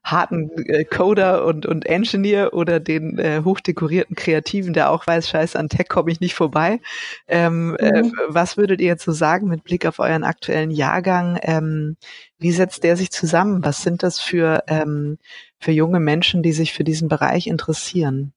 [0.05, 5.57] harten äh, Coder und, und Engineer oder den äh, hochdekorierten Kreativen, der auch weiß, scheiße,
[5.57, 6.79] an Tech komme ich nicht vorbei.
[7.27, 8.07] Ähm, äh, mhm.
[8.09, 11.39] äh, was würdet ihr jetzt so sagen mit Blick auf euren aktuellen Jahrgang?
[11.41, 11.97] Ähm,
[12.37, 13.65] wie setzt der sich zusammen?
[13.65, 15.17] Was sind das für, ähm,
[15.59, 18.31] für junge Menschen, die sich für diesen Bereich interessieren?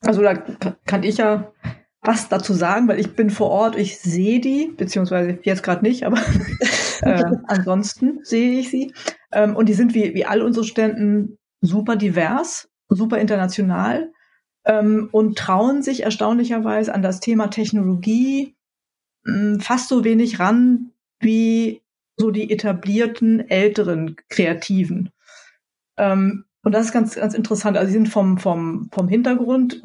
[0.00, 0.34] Also da
[0.86, 1.52] kann ich ja
[2.02, 6.04] was dazu sagen, weil ich bin vor Ort, ich sehe die, beziehungsweise jetzt gerade nicht,
[6.04, 6.18] aber
[7.02, 8.92] äh, ansonsten sehe ich sie.
[9.32, 14.12] Ähm, und die sind wie, wie all unsere Studenten super divers, super international
[14.64, 18.56] ähm, und trauen sich erstaunlicherweise an das Thema Technologie
[19.24, 21.82] mh, hm, fast so wenig ran wie
[22.16, 25.10] so die etablierten älteren Kreativen.
[25.96, 27.76] Ähm, und das ist ganz, ganz interessant.
[27.76, 29.82] Also sie sind vom, vom, vom Hintergrund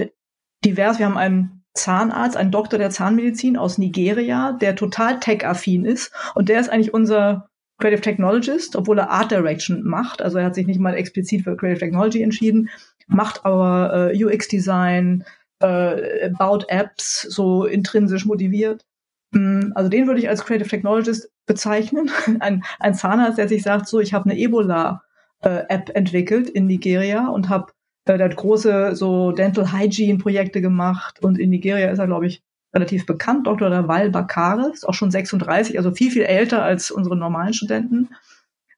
[0.63, 0.99] divers.
[0.99, 6.11] Wir haben einen Zahnarzt, ein Doktor der Zahnmedizin aus Nigeria, der total tech-affin ist.
[6.33, 10.21] Und der ist eigentlich unser Creative Technologist, obwohl er Art Direction macht.
[10.21, 12.69] Also er hat sich nicht mal explizit für Creative Technology entschieden,
[13.07, 15.25] macht aber äh, UX-Design,
[15.59, 18.85] äh, baut Apps, so intrinsisch motiviert.
[19.31, 22.09] Mm, also den würde ich als Creative Technologist bezeichnen.
[22.39, 27.27] Ein, ein Zahnarzt, der sich sagt, so, ich habe eine Ebola-App äh, entwickelt in Nigeria
[27.27, 27.73] und habe
[28.07, 32.43] der hat große so Dental Hygiene Projekte gemacht und in Nigeria ist er, glaube ich,
[32.73, 33.47] relativ bekannt.
[33.47, 33.69] Dr.
[33.69, 38.09] Dawal Bakare ist auch schon 36, also viel, viel älter als unsere normalen Studenten.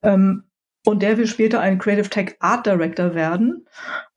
[0.04, 0.44] Ähm,
[0.86, 3.66] und der will später ein Creative Tech Art Director werden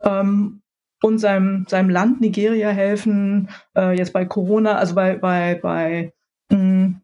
[0.03, 0.62] ähm,
[1.03, 6.12] und seinem, seinem Land Nigeria helfen, äh, jetzt bei Corona, also bei, bei, bei
[6.51, 7.01] mh,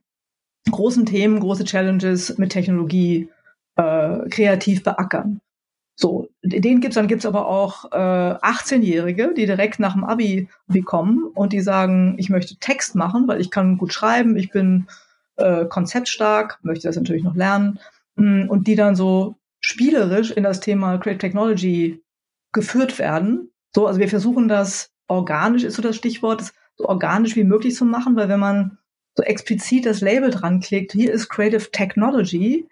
[0.71, 3.29] großen Themen, große Challenges mit Technologie
[3.77, 5.41] äh, kreativ beackern.
[5.99, 10.83] So, den gibt's, dann gibt's aber auch äh, 18-Jährige, die direkt nach dem Abi, Abi
[10.83, 14.89] kommen und die sagen, ich möchte Text machen, weil ich kann gut schreiben, ich bin
[15.37, 17.79] äh, konzeptstark, möchte das natürlich noch lernen.
[18.17, 22.03] Mm, und die dann so spielerisch in das Thema Create Technology
[22.53, 23.51] geführt werden.
[23.75, 27.75] So, also wir versuchen das organisch, ist so das Stichwort, das so organisch wie möglich
[27.75, 28.79] zu machen, weil wenn man
[29.15, 32.69] so explizit das Label dran klickt, hier ist Creative Technology,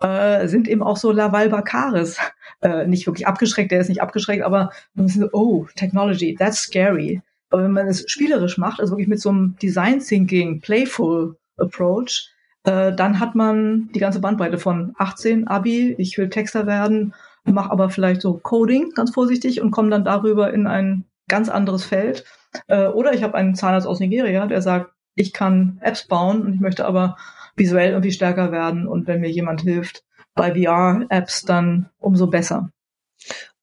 [0.00, 2.18] äh, sind eben auch so Laval Bakaris
[2.60, 6.58] äh, nicht wirklich abgeschreckt, der ist nicht abgeschreckt, aber man ist so, oh, Technology, that's
[6.58, 7.22] scary.
[7.50, 12.30] Aber wenn man es spielerisch macht, also wirklich mit so einem Design Thinking, Playful Approach,
[12.64, 17.70] äh, dann hat man die ganze Bandbreite von 18 Abi, ich will Texter werden, mache
[17.70, 22.24] aber vielleicht so Coding ganz vorsichtig und komme dann darüber in ein ganz anderes Feld.
[22.66, 26.54] Äh, oder ich habe einen Zahnarzt aus Nigeria, der sagt, ich kann Apps bauen und
[26.54, 27.16] ich möchte aber
[27.58, 32.70] visuell irgendwie stärker werden und wenn mir jemand hilft bei VR-Apps, dann umso besser.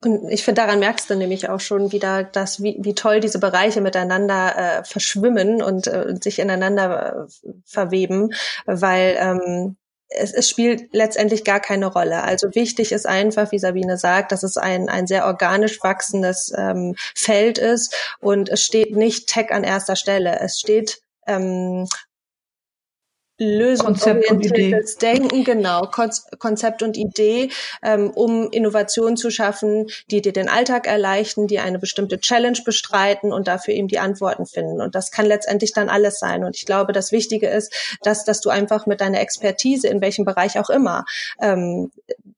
[0.03, 3.39] Und ich finde, daran merkst du nämlich auch schon wieder, dass wie, wie toll diese
[3.39, 8.31] Bereiche miteinander äh, verschwimmen und äh, sich ineinander äh, verweben,
[8.65, 9.77] weil ähm,
[10.09, 12.23] es, es spielt letztendlich gar keine Rolle.
[12.23, 16.95] Also wichtig ist einfach, wie Sabine sagt, dass es ein, ein sehr organisch wachsendes ähm,
[17.15, 20.39] Feld ist und es steht nicht Tech an erster Stelle.
[20.39, 21.87] Es steht ähm,
[23.37, 25.89] lösungsorientiertes Denken, genau,
[26.39, 27.49] Konzept und Idee,
[27.83, 33.33] ähm, um Innovationen zu schaffen, die dir den Alltag erleichtern, die eine bestimmte Challenge bestreiten
[33.33, 34.81] und dafür eben die Antworten finden.
[34.81, 36.43] Und das kann letztendlich dann alles sein.
[36.43, 40.25] Und ich glaube, das Wichtige ist, dass, dass du einfach mit deiner Expertise, in welchem
[40.25, 41.05] Bereich auch immer,
[41.41, 41.91] ähm,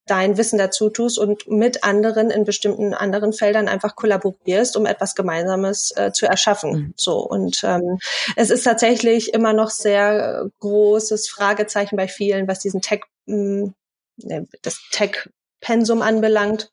[0.07, 5.15] dein Wissen dazu tust und mit anderen in bestimmten anderen Feldern einfach kollaborierst, um etwas
[5.15, 6.71] Gemeinsames äh, zu erschaffen.
[6.71, 6.93] Mhm.
[6.95, 7.99] So und ähm,
[8.35, 13.73] es ist tatsächlich immer noch sehr großes Fragezeichen bei vielen, was diesen Tech, mh,
[14.23, 16.71] hm, das Tech-Pensum anbelangt.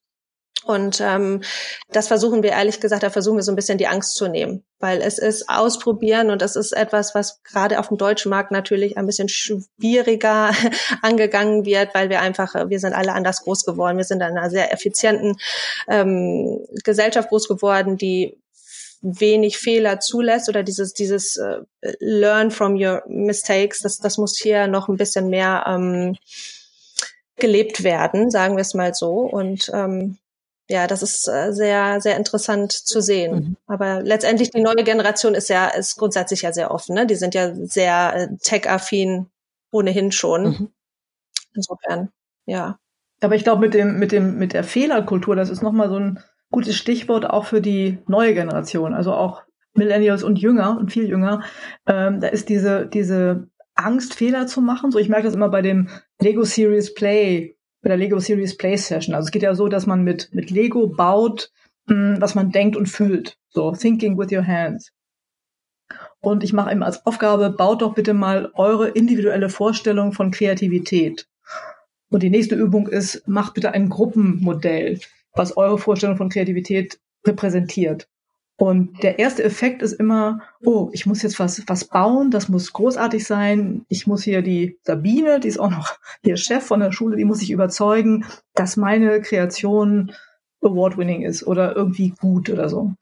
[0.64, 1.42] Und ähm,
[1.90, 4.64] das versuchen wir ehrlich gesagt, da versuchen wir so ein bisschen die Angst zu nehmen,
[4.79, 8.96] weil es ist ausprobieren und das ist etwas, was gerade auf dem deutschen Markt natürlich
[8.96, 10.53] ein bisschen schwieriger
[11.03, 14.50] angegangen wird, weil wir einfach, wir sind alle anders groß geworden, wir sind in einer
[14.50, 15.37] sehr effizienten
[15.88, 18.40] ähm, Gesellschaft groß geworden, die
[19.03, 21.59] wenig Fehler zulässt oder dieses dieses äh,
[22.00, 26.16] Learn from your mistakes, das das muss hier noch ein bisschen mehr ähm,
[27.37, 29.12] gelebt werden, sagen wir es mal so.
[29.20, 30.18] Und ähm,
[30.68, 33.35] ja, das ist äh, sehr, sehr interessant zu sehen.
[33.35, 33.57] Mhm.
[33.66, 36.94] Aber letztendlich die neue Generation ist ja, ist grundsätzlich ja sehr offen.
[36.94, 37.07] Ne?
[37.07, 39.27] Die sind ja sehr äh, tech-affin
[39.70, 40.44] ohnehin schon.
[40.44, 40.68] Mhm.
[41.55, 42.11] Insofern,
[42.46, 42.79] ja.
[43.20, 46.20] Aber ich glaube, mit dem, mit dem, mit der Fehlerkultur, das ist nochmal so ein
[46.50, 48.94] gutes Stichwort auch für die neue Generation.
[48.94, 49.42] Also auch
[49.74, 51.42] Millennials und jünger und viel jünger.
[51.87, 54.90] Ähm, da ist diese, diese Angst, Fehler zu machen.
[54.92, 55.88] So, ich merke das immer bei dem
[56.20, 57.53] Lego Series Play
[57.85, 59.14] bei der Lego Series Play Session.
[59.14, 61.53] Also es geht ja so, dass man mit, mit Lego baut,
[61.87, 63.38] mh, hm, was man denkt und füllt.
[63.51, 64.90] So, thinking with your hands.
[66.20, 71.29] Und ich mache eben als Aufgabe, baut doch bitte mal eure individuelle Vorstellung von Kreativität.
[72.11, 75.01] Und die nächste Übung ist, macht bitte ein Gruppenmodell,
[75.35, 78.09] was eure Vorstellung von Kreativität repräsentiert.
[78.56, 82.72] Und der erste Effekt ist immer, oh, ich muss jetzt was, was bauen, das muss
[82.72, 83.84] großartig sein.
[83.88, 87.24] Ich muss hier die Sabine, die ist auch noch hier Chef von der Schule, die
[87.24, 90.12] muss ich überzeugen, dass meine Kreation
[90.62, 92.92] award-winning ist oder irgendwie gut oder so.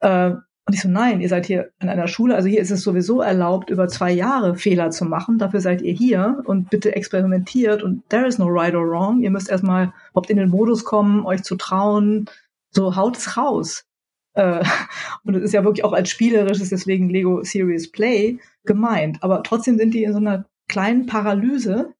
[0.00, 0.32] Äh,
[0.68, 3.22] und ich so, nein, ihr seid hier an einer Schule, also hier ist es sowieso
[3.22, 5.38] erlaubt, über zwei Jahre Fehler zu machen.
[5.38, 9.22] Dafür seid ihr hier und bitte experimentiert und there is no right or wrong.
[9.22, 12.26] Ihr müsst erstmal überhaupt in den Modus kommen, euch zu trauen.
[12.70, 13.87] So haut es raus.
[14.34, 14.62] Äh,
[15.24, 19.22] und es ist ja wirklich auch als spielerisches, deswegen Lego Series Play gemeint.
[19.22, 21.94] Aber trotzdem sind die in so einer kleinen Paralyse.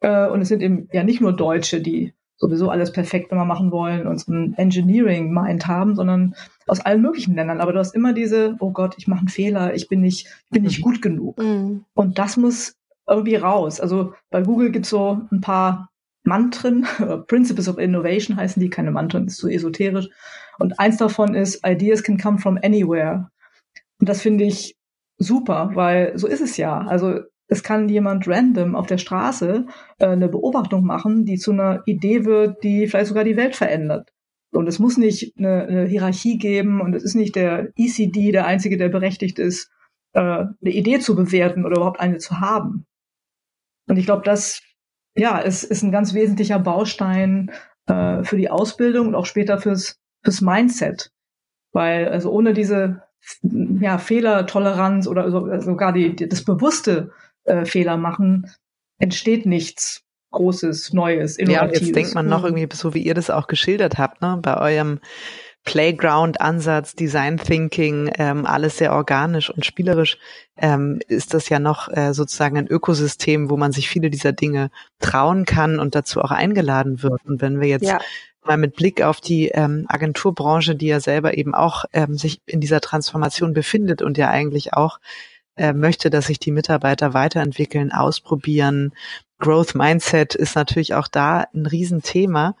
[0.00, 3.70] Äh, und es sind eben ja nicht nur Deutsche, die sowieso alles perfekt immer machen
[3.70, 6.34] wollen und so ein Engineering-Mind haben, sondern
[6.66, 7.60] aus allen möglichen Ländern.
[7.60, 10.50] Aber du hast immer diese, oh Gott, ich mache einen Fehler, ich bin nicht, ich
[10.50, 10.82] bin nicht mhm.
[10.82, 11.38] gut genug.
[11.38, 11.84] Mhm.
[11.94, 12.76] Und das muss
[13.08, 13.80] irgendwie raus.
[13.80, 15.90] Also bei Google gibt's so ein paar
[16.26, 16.86] Mantren,
[17.28, 20.08] Principles of Innovation heißen die, keine Mantren, ist so esoterisch.
[20.58, 23.30] Und eins davon ist, Ideas can come from anywhere.
[23.98, 24.76] Und das finde ich
[25.18, 26.80] super, weil so ist es ja.
[26.80, 29.66] Also es kann jemand random auf der Straße
[29.98, 34.12] äh, eine Beobachtung machen, die zu einer Idee wird, die vielleicht sogar die Welt verändert.
[34.52, 38.46] Und es muss nicht eine, eine Hierarchie geben und es ist nicht der ECD der
[38.46, 39.70] Einzige, der berechtigt ist,
[40.12, 42.86] äh, eine Idee zu bewerten oder überhaupt eine zu haben.
[43.88, 44.62] Und ich glaube, das
[45.16, 47.50] ja, es ist ein ganz wesentlicher Baustein
[47.86, 51.10] äh, für die Ausbildung und auch später fürs, fürs Mindset.
[51.72, 53.02] Weil also ohne diese
[53.42, 57.10] ja, Fehlertoleranz oder so, sogar die, die, das bewusste
[57.44, 58.50] äh, Fehler machen,
[58.98, 60.02] entsteht nichts
[60.32, 61.72] Großes, Neues, Innovatives.
[61.72, 62.56] Ja, und jetzt denkt man noch hm.
[62.56, 65.00] irgendwie, so wie ihr das auch geschildert habt, ne, bei eurem
[65.66, 70.16] Playground-Ansatz, Design Thinking, ähm, alles sehr organisch und spielerisch,
[70.56, 74.70] ähm, ist das ja noch äh, sozusagen ein Ökosystem, wo man sich viele dieser Dinge
[75.00, 77.20] trauen kann und dazu auch eingeladen wird.
[77.26, 77.98] Und wenn wir jetzt ja.
[78.44, 82.60] mal mit Blick auf die ähm, Agenturbranche, die ja selber eben auch ähm, sich in
[82.60, 85.00] dieser Transformation befindet und ja eigentlich auch
[85.56, 88.92] äh, möchte, dass sich die Mitarbeiter weiterentwickeln, ausprobieren.
[89.40, 92.54] Growth Mindset ist natürlich auch da ein Riesenthema.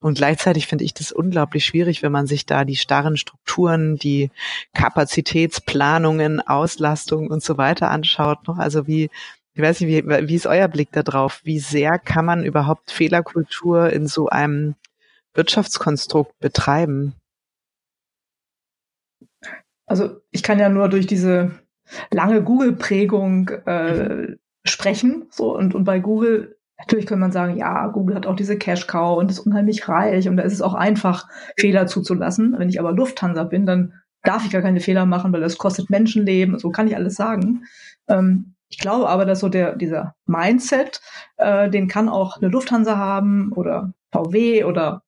[0.00, 4.30] Und gleichzeitig finde ich das unglaublich schwierig, wenn man sich da die starren Strukturen, die
[4.72, 8.38] Kapazitätsplanungen, Auslastung und so weiter anschaut.
[8.46, 9.10] Also wie,
[9.54, 11.40] ich weiß nicht, wie, wie ist euer Blick da drauf?
[11.42, 14.76] Wie sehr kann man überhaupt Fehlerkultur in so einem
[15.34, 17.14] Wirtschaftskonstrukt betreiben?
[19.86, 21.50] Also ich kann ja nur durch diese
[22.10, 25.26] lange Google-Prägung äh, sprechen.
[25.30, 28.86] So und, und bei Google Natürlich kann man sagen, ja, Google hat auch diese Cash
[28.86, 32.54] Cow und ist unheimlich reich und da ist es auch einfach, Fehler zuzulassen.
[32.56, 35.90] Wenn ich aber Lufthansa bin, dann darf ich gar keine Fehler machen, weil das kostet
[35.90, 36.58] Menschenleben.
[36.58, 37.64] So kann ich alles sagen.
[38.08, 41.00] Ähm, ich glaube aber, dass so der dieser Mindset,
[41.36, 45.02] äh, den kann auch eine Lufthansa haben oder VW oder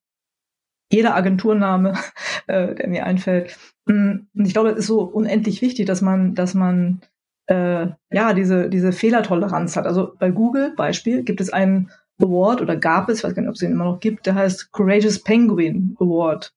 [0.91, 1.93] jeder Agenturname,
[2.47, 3.57] äh, der mir einfällt.
[3.85, 7.01] Mm, und ich glaube, es ist so unendlich wichtig, dass man, dass man
[7.47, 9.85] äh, ja, diese, diese Fehlertoleranz hat.
[9.85, 13.49] Also bei Google Beispiel gibt es einen Award oder gab es, ich weiß gar nicht,
[13.49, 16.53] ob es den immer noch gibt, der heißt Courageous Penguin Award.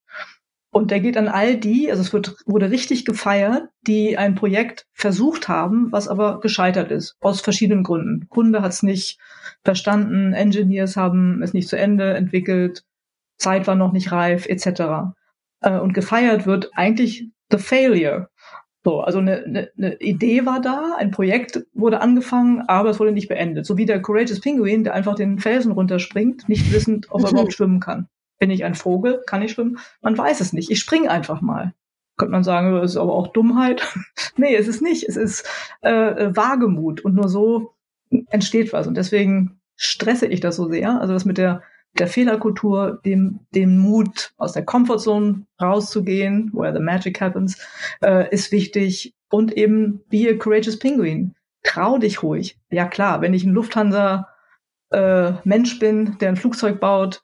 [0.71, 4.87] Und der geht an all die, also es wird, wurde richtig gefeiert, die ein Projekt
[4.91, 8.27] versucht haben, was aber gescheitert ist, aus verschiedenen Gründen.
[8.27, 9.17] Kunde hat es nicht
[9.63, 12.83] verstanden, Engineers haben es nicht zu Ende entwickelt,
[13.37, 15.13] Zeit war noch nicht reif, etc.
[15.61, 18.29] Äh, und gefeiert wird eigentlich the failure.
[18.85, 23.11] So, also eine, eine, eine Idee war da, ein Projekt wurde angefangen, aber es wurde
[23.11, 23.65] nicht beendet.
[23.65, 27.53] So wie der Courageous Penguin, der einfach den Felsen runterspringt, nicht wissend, ob er überhaupt
[27.53, 28.07] schwimmen kann.
[28.37, 29.23] Bin ich ein Vogel?
[29.25, 29.79] Kann ich schwimmen?
[30.03, 30.69] Man weiß es nicht.
[30.69, 31.73] Ich spring einfach mal.
[32.15, 33.81] Könnte man sagen, das ist aber auch Dummheit.
[34.37, 35.03] nee, es ist nicht.
[35.09, 35.49] Es ist
[35.81, 37.03] äh, Wagemut.
[37.03, 37.73] Und nur so
[38.29, 38.85] entsteht was.
[38.85, 41.01] Und deswegen stresse ich das so sehr.
[41.01, 41.63] Also das mit der
[41.99, 47.57] der Fehlerkultur, dem, dem Mut, aus der Comfortzone rauszugehen, where the magic happens,
[48.01, 49.13] äh, ist wichtig.
[49.29, 51.35] Und eben be a courageous penguin.
[51.63, 52.57] Trau dich ruhig.
[52.69, 54.27] Ja klar, wenn ich ein Lufthansa
[54.91, 57.23] äh, Mensch bin, der ein Flugzeug baut,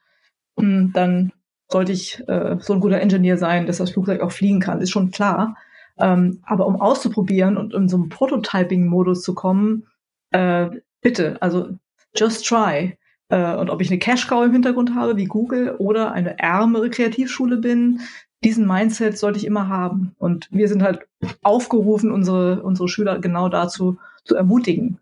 [0.57, 1.31] hm, dann
[1.69, 4.91] sollte ich äh, so ein guter Ingenieur sein, dass das Flugzeug auch fliegen kann, ist
[4.91, 5.55] schon klar.
[5.97, 9.87] Ähm, aber um auszuprobieren und in so einem Prototyping-Modus zu kommen,
[10.31, 10.69] äh,
[11.01, 11.69] bitte, also
[12.15, 12.97] just try.
[13.31, 17.57] Äh, und ob ich eine Cash-Cow im Hintergrund habe, wie Google, oder eine ärmere Kreativschule
[17.57, 18.01] bin,
[18.43, 20.13] diesen Mindset sollte ich immer haben.
[20.17, 21.07] Und wir sind halt
[21.41, 24.99] aufgerufen, unsere, unsere Schüler genau dazu zu ermutigen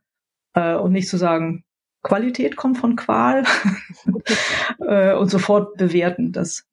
[0.54, 1.64] äh, und nicht zu sagen,
[2.04, 3.44] Qualität kommt von Qual
[4.88, 6.32] äh, und sofort bewerten.
[6.32, 6.68] Das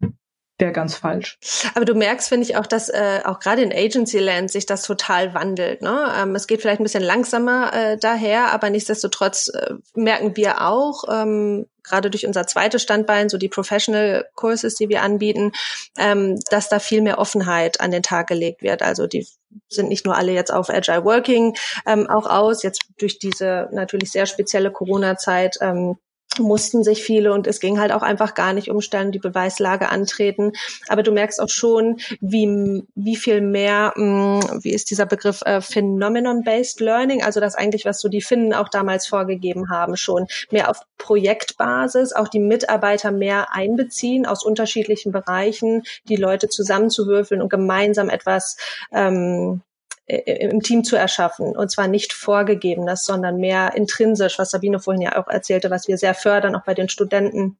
[0.59, 1.39] wäre ganz falsch.
[1.75, 4.83] Aber du merkst, finde ich, auch, dass äh, auch gerade in Agency Land sich das
[4.83, 5.83] total wandelt.
[5.83, 6.13] Ne?
[6.19, 11.05] Ähm, es geht vielleicht ein bisschen langsamer äh, daher, aber nichtsdestotrotz äh, merken wir auch,
[11.11, 15.53] ähm, gerade durch unser zweites Standbein, so die Professional Courses, die wir anbieten,
[15.99, 18.83] ähm, dass da viel mehr Offenheit an den Tag gelegt wird.
[18.83, 19.27] Also die
[19.69, 24.11] sind nicht nur alle jetzt auf Agile Working ähm, auch aus, jetzt durch diese natürlich
[24.11, 25.97] sehr spezielle Corona-Zeit ähm,
[26.39, 30.53] mussten sich viele und es ging halt auch einfach gar nicht umstellen, die Beweislage antreten.
[30.89, 35.43] Aber du merkst auch schon, wie, wie viel mehr, mh, mm, wie ist dieser Begriff,
[35.43, 40.27] äh, Phenomenon-Based Learning, also das eigentlich, was so die Finnen auch damals vorgegeben haben, schon
[40.51, 47.49] mehr auf Projektbasis, auch die Mitarbeiter mehr einbeziehen aus unterschiedlichen Bereichen, die Leute zusammenzuwürfeln und
[47.49, 48.57] gemeinsam etwas
[48.93, 49.66] ähm, äh,
[50.07, 51.57] im Team zu erschaffen.
[51.57, 55.99] Und zwar nicht vorgegebenes, sondern mehr intrinsisch, was Sabine vorhin ja auch erzählte, was wir
[55.99, 57.59] sehr fördern, auch bei den Studenten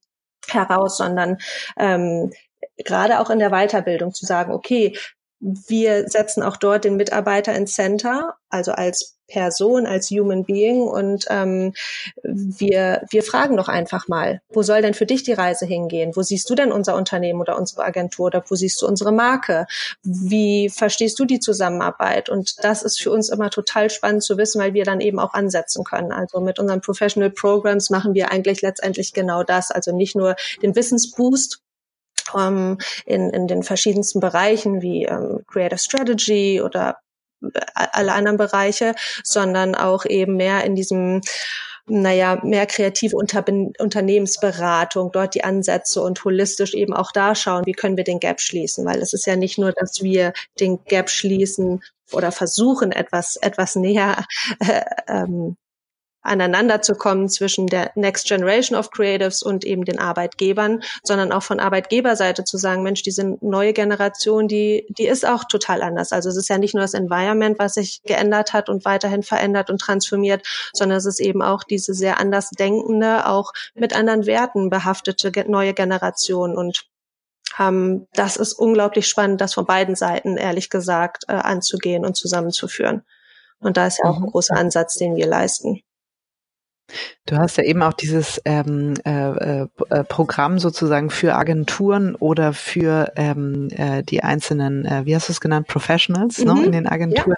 [0.49, 1.39] heraus, sondern
[1.77, 2.33] ähm,
[2.85, 4.97] gerade auch in der Weiterbildung zu sagen, okay,
[5.41, 11.27] wir setzen auch dort den Mitarbeiter ins Center, also als Person, als Human Being und
[11.31, 11.73] ähm,
[12.23, 16.13] wir, wir fragen doch einfach mal, wo soll denn für dich die Reise hingehen?
[16.15, 19.67] Wo siehst du denn unser Unternehmen oder unsere Agentur oder wo siehst du unsere Marke?
[20.03, 22.29] Wie verstehst du die Zusammenarbeit?
[22.29, 25.35] Und das ist für uns immer total spannend zu wissen, weil wir dann eben auch
[25.35, 26.13] ansetzen können.
[26.13, 29.73] Also mit unseren Professional Programs machen wir eigentlich letztendlich genau das.
[29.73, 31.63] Also nicht nur den Wissensboost,
[32.37, 36.99] ähm, in, in den verschiedensten Bereichen wie ähm, Creative Strategy oder
[37.75, 41.21] alle anderen Bereiche, sondern auch eben mehr in diesem
[41.89, 43.45] naja, mehr kreative Unter
[43.79, 48.41] Unternehmensberatung, dort die Ansätze und holistisch eben auch da schauen, wie können wir den Gap
[48.41, 53.37] schließen, weil es ist ja nicht nur, dass wir den Gap schließen oder versuchen, etwas,
[53.37, 54.25] etwas näher
[54.59, 55.57] äh, ähm,
[56.27, 61.43] aneinander zu kommen zwischen der Next Generation of Creatives und eben den Arbeitgebern, sondern auch
[61.43, 66.13] von Arbeitgeberseite zu sagen, Mensch, diese neue Generation, die, die ist auch total anders.
[66.13, 69.71] Also es ist ja nicht nur das Environment, was sich geändert hat und weiterhin verändert
[69.71, 74.71] und transformiert, sondern es ist eben auch diese sehr anders denkende, auch mit anderen Werten
[74.71, 76.87] behaftete neue Generation und
[77.59, 83.03] ähm, das ist unglaublich spannend, das von beiden Seiten, ehrlich gesagt, äh, anzugehen und zusammenzuführen.
[83.59, 84.31] Und da ist ja auch ein mhm.
[84.31, 85.81] großer Ansatz, den wir leisten.
[87.27, 93.13] Du hast ja eben auch dieses ähm, äh, äh, Programm sozusagen für Agenturen oder für
[93.17, 96.61] ähm, äh, die einzelnen, äh, wie hast du es genannt, Professionals ne, mhm.
[96.61, 97.35] ne, in den Agenturen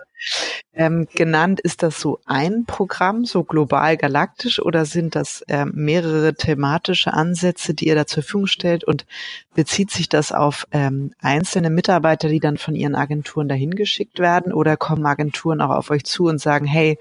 [0.74, 0.86] ja.
[0.86, 1.60] ähm, genannt.
[1.60, 7.72] Ist das so ein Programm, so global galaktisch, oder sind das äh, mehrere thematische Ansätze,
[7.72, 8.84] die ihr da zur Verfügung stellt?
[8.84, 9.06] Und
[9.54, 14.52] bezieht sich das auf ähm, einzelne Mitarbeiter, die dann von ihren Agenturen dahin geschickt werden,
[14.52, 16.98] oder kommen Agenturen auch auf euch zu und sagen, hey,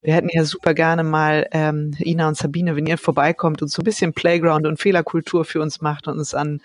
[0.00, 3.82] wir hätten ja super gerne mal ähm, Ina und Sabine, wenn ihr vorbeikommt und so
[3.82, 6.60] ein bisschen Playground und Fehlerkultur für uns macht und uns an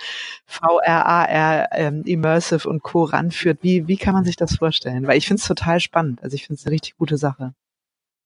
[0.46, 3.04] VR, AR, ähm, Immersive und Co.
[3.06, 3.60] ranführt.
[3.62, 5.08] Wie, wie kann man sich das vorstellen?
[5.08, 6.22] Weil ich finde es total spannend.
[6.22, 7.54] Also ich finde es eine richtig gute Sache.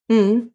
[0.10, 0.52] Mhm.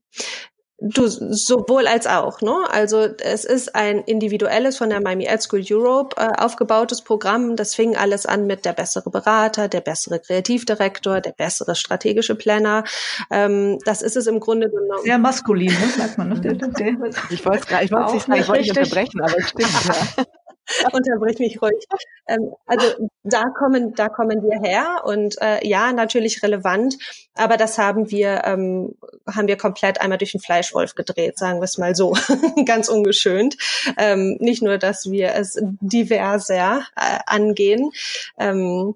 [0.84, 2.52] Du, sowohl als auch, ne?
[2.72, 7.54] Also es ist ein individuelles von der Miami Ed School Europe äh, aufgebautes Programm.
[7.54, 12.82] Das fing alles an mit der bessere Berater, der bessere Kreativdirektor, der bessere strategische Planner.
[13.30, 15.04] Ähm, das ist es im Grunde genommen.
[15.04, 15.88] Sehr maskulin, ne?
[15.96, 16.30] sagt man.
[16.30, 16.40] Ne?
[17.30, 19.70] ich wollte es ich wollte nicht, nicht unterbrechen, aber es stimmt.
[19.86, 20.24] Ja.
[20.92, 21.86] Unterbrich mich ruhig.
[22.26, 26.96] Ähm, also da kommen, da kommen wir her und äh, ja, natürlich relevant,
[27.34, 28.94] aber das haben wir, ähm,
[29.26, 32.12] haben wir komplett einmal durch den Fleischwolf gedreht, sagen wir es mal so,
[32.66, 33.56] ganz ungeschönt.
[33.98, 37.90] Ähm, nicht nur, dass wir es diverser äh, angehen,
[38.38, 38.94] ähm,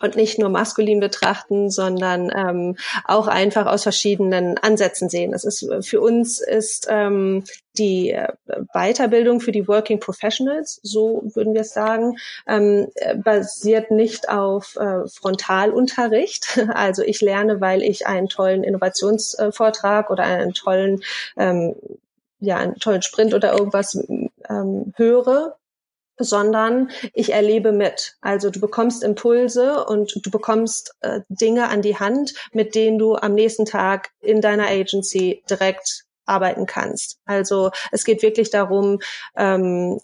[0.00, 5.32] und nicht nur maskulin betrachten, sondern ähm, auch einfach aus verschiedenen Ansätzen sehen.
[5.32, 7.44] Das ist für uns ist ähm,
[7.76, 8.28] die äh,
[8.72, 15.06] Weiterbildung für die Working Professionals, so würden wir es sagen, ähm, basiert nicht auf äh,
[15.08, 16.58] Frontalunterricht.
[16.78, 21.02] Also ich lerne, weil ich einen tollen Innovationsvortrag oder einen tollen
[21.36, 21.74] ähm,
[22.40, 23.98] ja, einen tollen Sprint oder irgendwas
[24.48, 25.56] ähm, höre,
[26.18, 28.16] sondern ich erlebe mit.
[28.20, 33.16] Also du bekommst Impulse und du bekommst äh, Dinge an die Hand, mit denen du
[33.16, 37.18] am nächsten Tag in deiner Agency direkt arbeiten kannst.
[37.24, 39.00] Also es geht wirklich darum,
[39.36, 39.98] ähm,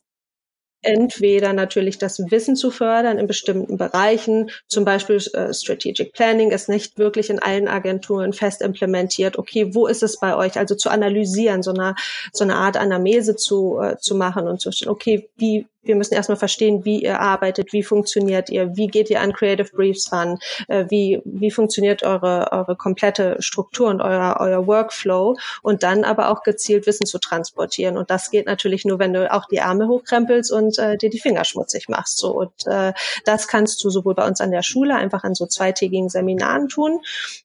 [0.85, 6.69] entweder natürlich das Wissen zu fördern in bestimmten Bereichen, zum Beispiel äh, Strategic Planning ist
[6.69, 9.39] nicht wirklich in allen Agenturen fest implementiert.
[9.39, 10.59] Okay, wo ist es bei euch?
[10.59, 11.95] Also zu analysieren, so eine,
[12.33, 16.37] so eine Art Anamnese zu, äh, zu machen und zu okay, wie, wir müssen erstmal
[16.37, 20.87] verstehen, wie ihr arbeitet, wie funktioniert ihr, wie geht ihr an Creative Briefs ran, äh,
[20.89, 26.43] wie, wie funktioniert eure, eure komplette Struktur und euer, euer Workflow und dann aber auch
[26.43, 27.97] gezielt Wissen zu transportieren.
[27.97, 31.21] Und das geht natürlich nur, wenn du auch die Arme hochkrempelst und äh, dir die
[31.21, 32.19] Finger schmutzig machst.
[32.19, 32.33] So.
[32.33, 32.93] Und äh,
[33.25, 37.01] das kannst du sowohl bei uns an der Schule einfach an so zweitägigen Seminaren tun.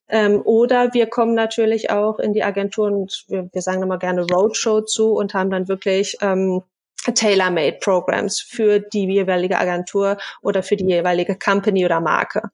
[0.08, 4.22] Ähm, oder wir kommen natürlich auch in die Agentur und wir, wir sagen immer gerne
[4.22, 6.62] Roadshow zu und haben dann wirklich ähm,
[7.14, 12.50] tailor-made Programs für die jeweilige Agentur oder für die jeweilige Company oder Marke.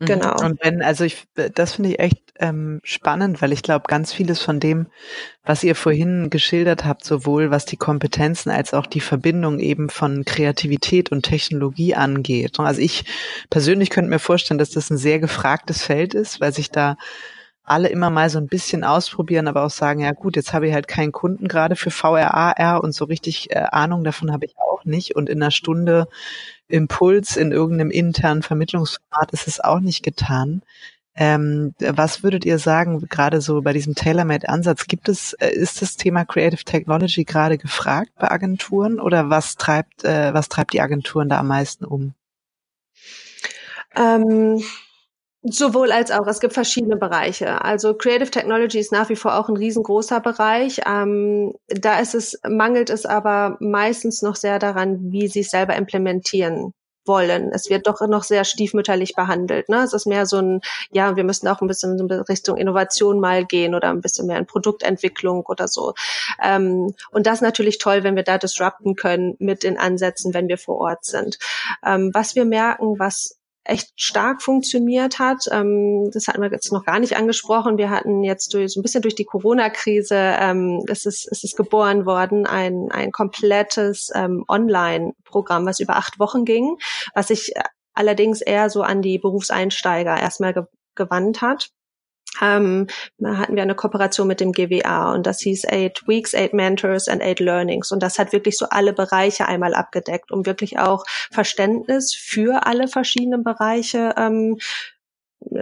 [0.00, 0.06] Mhm.
[0.06, 0.34] Genau.
[0.40, 4.40] Und wenn, also ich, das finde ich echt ähm, spannend, weil ich glaube, ganz vieles
[4.40, 4.86] von dem,
[5.44, 10.24] was ihr vorhin geschildert habt, sowohl was die Kompetenzen als auch die Verbindung eben von
[10.24, 12.58] Kreativität und Technologie angeht.
[12.58, 13.04] Also ich
[13.50, 16.96] persönlich könnte mir vorstellen, dass das ein sehr gefragtes Feld ist, weil sich da
[17.70, 20.74] alle immer mal so ein bisschen ausprobieren, aber auch sagen, ja gut, jetzt habe ich
[20.74, 24.84] halt keinen Kunden gerade für VRAR und so richtig äh, Ahnung davon habe ich auch
[24.84, 25.14] nicht.
[25.14, 26.08] Und in einer Stunde
[26.68, 30.62] Impuls in irgendeinem internen Vermittlungsformat ist es auch nicht getan.
[31.14, 35.96] Ähm, was würdet ihr sagen, gerade so bei diesem Tailor-Made-Ansatz, gibt es, äh, ist das
[35.96, 41.28] Thema Creative Technology gerade gefragt bei Agenturen oder was treibt, äh, was treibt die Agenturen
[41.28, 42.14] da am meisten um?
[43.94, 44.60] Ähm
[45.42, 46.26] Sowohl als auch.
[46.26, 47.64] Es gibt verschiedene Bereiche.
[47.64, 50.82] Also Creative Technology ist nach wie vor auch ein riesengroßer Bereich.
[50.86, 55.76] Ähm, da ist es, mangelt es aber meistens noch sehr daran, wie sie es selber
[55.76, 56.74] implementieren
[57.06, 57.50] wollen.
[57.52, 59.70] Es wird doch noch sehr stiefmütterlich behandelt.
[59.70, 59.82] Ne?
[59.82, 60.60] Es ist mehr so ein,
[60.92, 64.38] ja, wir müssen auch ein bisschen in Richtung Innovation mal gehen oder ein bisschen mehr
[64.38, 65.94] in Produktentwicklung oder so.
[66.42, 70.48] Ähm, und das ist natürlich toll, wenn wir da disrupten können mit den Ansätzen, wenn
[70.48, 71.38] wir vor Ort sind.
[71.84, 73.39] Ähm, was wir merken, was
[73.70, 75.44] echt stark funktioniert hat.
[75.50, 77.78] Ähm, das hatten wir jetzt noch gar nicht angesprochen.
[77.78, 81.56] Wir hatten jetzt durch, so ein bisschen durch die Corona-Krise, ähm, es, ist, es ist
[81.56, 86.76] geboren worden, ein, ein komplettes ähm, Online-Programm, was über acht Wochen ging,
[87.14, 87.52] was sich
[87.94, 90.64] allerdings eher so an die Berufseinsteiger erstmal ge
[90.96, 91.70] gewandt hat.
[92.40, 92.86] Ähm,
[93.24, 97.22] hatten wir eine Kooperation mit dem GWA und das hieß Eight Weeks, Eight Mentors and
[97.22, 102.14] Eight Learnings und das hat wirklich so alle Bereiche einmal abgedeckt, um wirklich auch Verständnis
[102.14, 104.58] für alle verschiedenen Bereiche ähm,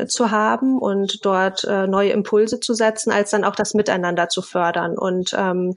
[0.08, 4.42] zu haben und dort äh, neue Impulse zu setzen, als dann auch das Miteinander zu
[4.42, 4.98] fördern.
[4.98, 5.74] Und ähm,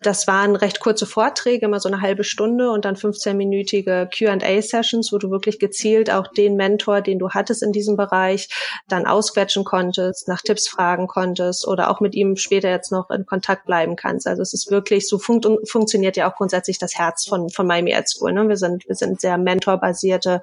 [0.00, 5.18] das waren recht kurze Vorträge, immer so eine halbe Stunde und dann 15-minütige Q&A-Sessions, wo
[5.18, 8.48] du wirklich gezielt auch den Mentor, den du hattest in diesem Bereich,
[8.88, 13.26] dann ausquetschen konntest, nach Tipps fragen konntest oder auch mit ihm später jetzt noch in
[13.26, 14.26] Kontakt bleiben kannst.
[14.26, 17.92] Also es ist wirklich, so funkt, funktioniert ja auch grundsätzlich das Herz von, von Miami
[17.92, 18.32] Ed School.
[18.32, 18.48] Ne?
[18.48, 20.42] Wir sind, wir sind sehr mentorbasierte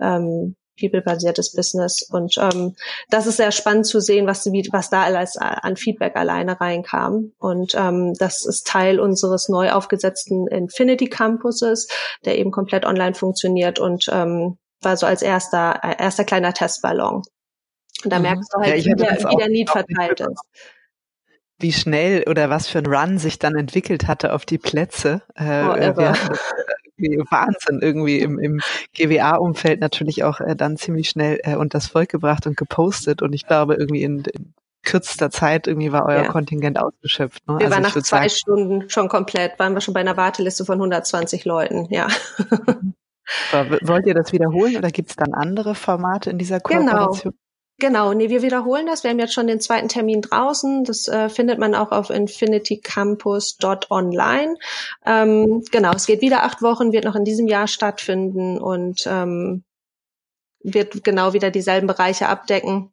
[0.00, 2.02] ähm, people-basiertes Business.
[2.10, 2.76] Und ähm,
[3.10, 7.32] das ist sehr spannend zu sehen, was, wie, was da alles an Feedback alleine reinkam.
[7.38, 11.88] Und ähm, das ist Teil unseres neu aufgesetzten Infinity Campuses,
[12.24, 17.22] der eben komplett online funktioniert und ähm, war so als erster, erster kleiner Testballon.
[18.04, 18.22] Und da mhm.
[18.22, 20.40] merkst du halt, ja, wie, der, wie der Need verteilt ist
[21.58, 25.22] wie schnell oder was für ein Run sich dann entwickelt hatte auf die Plätze.
[25.34, 26.14] Äh, oh, wir
[26.96, 28.60] Wahnsinn irgendwie im, im
[28.96, 33.32] GWA-Umfeld natürlich auch äh, dann ziemlich schnell äh, und das Volk gebracht und gepostet und
[33.32, 36.28] ich glaube irgendwie in, in kürzester Zeit irgendwie war euer ja.
[36.28, 37.46] Kontingent ausgeschöpft.
[37.48, 37.58] Ne?
[37.58, 40.64] Wir also waren nach zwei sagen, Stunden schon komplett, waren wir schon bei einer Warteliste
[40.64, 42.06] von 120 Leuten, ja.
[43.52, 46.60] Wollt ihr das wiederholen oder gibt es dann andere Formate in dieser.
[46.60, 47.18] Kooperation?
[47.22, 47.34] Genau.
[47.80, 49.02] Genau, nee, wir wiederholen das.
[49.02, 50.84] Wir haben jetzt schon den zweiten Termin draußen.
[50.84, 54.54] Das äh, findet man auch auf infinitycampus.online.
[55.04, 59.64] Ähm, genau, es geht wieder acht Wochen, wird noch in diesem Jahr stattfinden und ähm,
[60.62, 62.92] wird genau wieder dieselben Bereiche abdecken.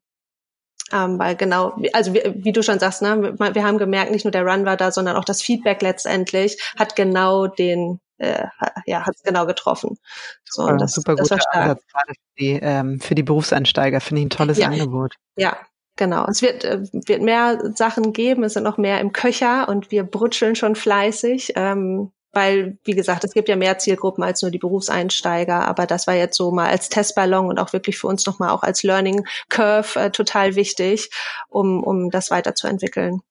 [0.91, 4.25] Ähm, weil genau, also wie, wie, du schon sagst, ne, wir, wir haben gemerkt, nicht
[4.25, 8.47] nur der Run war da, sondern auch das Feedback letztendlich hat genau den äh,
[8.85, 9.97] ja, hat es genau getroffen.
[10.45, 13.99] So, super, das, super das guter Ansatz gerade für die, ähm, für die Berufseinsteiger.
[13.99, 14.67] Finde ich ein tolles ja.
[14.67, 15.15] Angebot.
[15.35, 15.57] Ja,
[15.97, 16.25] Genau.
[16.25, 20.03] Es wird, äh, wird mehr Sachen geben, es sind noch mehr im Köcher und wir
[20.03, 21.51] brutscheln schon fleißig.
[21.55, 26.07] Ähm, weil, wie gesagt, es gibt ja mehr Zielgruppen als nur die Berufseinsteiger, aber das
[26.07, 29.27] war jetzt so mal als Testballon und auch wirklich für uns nochmal auch als Learning
[29.49, 31.09] Curve äh, total wichtig,
[31.49, 33.21] um, um das weiterzuentwickeln.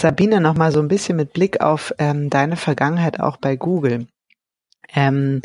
[0.00, 4.06] Sabine, noch mal so ein bisschen mit Blick auf ähm, deine Vergangenheit auch bei Google.
[4.94, 5.42] Ähm,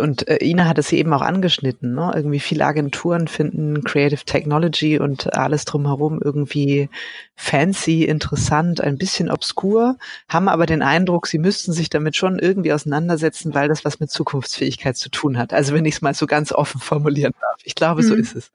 [0.00, 2.10] und äh, Ina hat es eben auch angeschnitten, ne?
[2.12, 6.88] Irgendwie viele Agenturen finden Creative Technology und alles drumherum irgendwie
[7.36, 9.96] fancy, interessant, ein bisschen obskur,
[10.28, 14.10] haben aber den Eindruck, sie müssten sich damit schon irgendwie auseinandersetzen, weil das was mit
[14.10, 15.52] Zukunftsfähigkeit zu tun hat.
[15.52, 17.60] Also wenn ich es mal so ganz offen formulieren darf.
[17.62, 18.06] Ich glaube, mhm.
[18.08, 18.50] so ist es.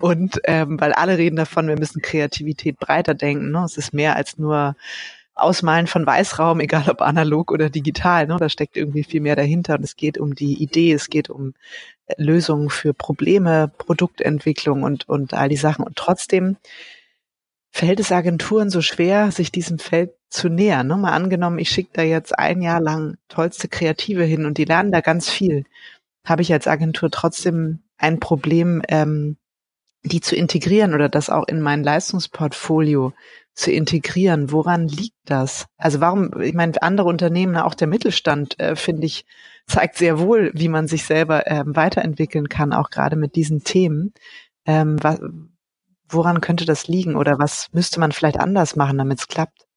[0.00, 3.50] Und ähm, weil alle reden davon, wir müssen Kreativität breiter denken.
[3.50, 3.64] Ne?
[3.64, 4.76] Es ist mehr als nur
[5.34, 8.26] Ausmalen von Weißraum, egal ob analog oder digital.
[8.26, 8.36] Ne?
[8.38, 11.54] Da steckt irgendwie viel mehr dahinter und es geht um die Idee, es geht um
[12.06, 15.84] äh, Lösungen für Probleme, Produktentwicklung und, und all die Sachen.
[15.84, 16.56] Und trotzdem
[17.70, 20.86] fällt es Agenturen so schwer, sich diesem Feld zu nähern.
[20.86, 20.96] Ne?
[20.96, 24.92] Mal angenommen, ich schicke da jetzt ein Jahr lang tollste Kreative hin und die lernen
[24.92, 25.64] da ganz viel.
[26.24, 29.36] Habe ich als Agentur trotzdem ein Problem, ähm,
[30.02, 33.12] die zu integrieren oder das auch in mein Leistungsportfolio
[33.54, 34.52] zu integrieren.
[34.52, 35.66] Woran liegt das?
[35.76, 39.24] Also warum, ich meine, andere Unternehmen, auch der Mittelstand, äh, finde ich,
[39.66, 44.14] zeigt sehr wohl, wie man sich selber ähm, weiterentwickeln kann, auch gerade mit diesen Themen.
[44.64, 44.98] Ähm,
[46.08, 49.67] woran könnte das liegen oder was müsste man vielleicht anders machen, damit es klappt?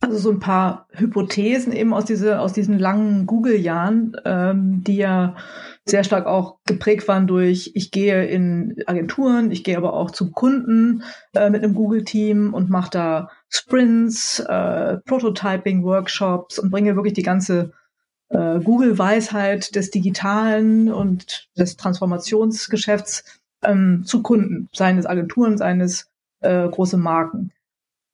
[0.00, 5.36] Also so ein paar Hypothesen eben aus, diese, aus diesen langen Google-Jahren, ähm, die ja
[5.84, 10.30] sehr stark auch geprägt waren durch, ich gehe in Agenturen, ich gehe aber auch zum
[10.32, 11.02] Kunden
[11.34, 17.72] äh, mit einem Google-Team und mache da Sprints, äh, Prototyping-Workshops und bringe wirklich die ganze
[18.28, 26.08] äh, Google-Weisheit des Digitalen und des Transformationsgeschäfts ähm, zu Kunden, seines Agenturen, seines
[26.40, 27.52] äh, große Marken.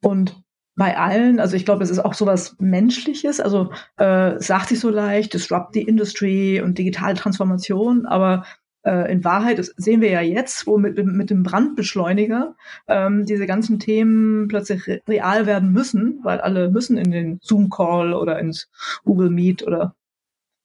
[0.02, 0.43] Und
[0.76, 4.90] bei allen, also ich glaube, es ist auch sowas Menschliches, also äh, sagt sich so
[4.90, 8.44] leicht, disrupt the industry und digitale Transformation, aber
[8.84, 12.56] äh, in Wahrheit das sehen wir ja jetzt, wo mit, mit dem Brandbeschleuniger
[12.88, 18.38] ähm, diese ganzen Themen plötzlich real werden müssen, weil alle müssen in den Zoom-Call oder
[18.38, 18.68] ins
[19.04, 19.94] Google Meet oder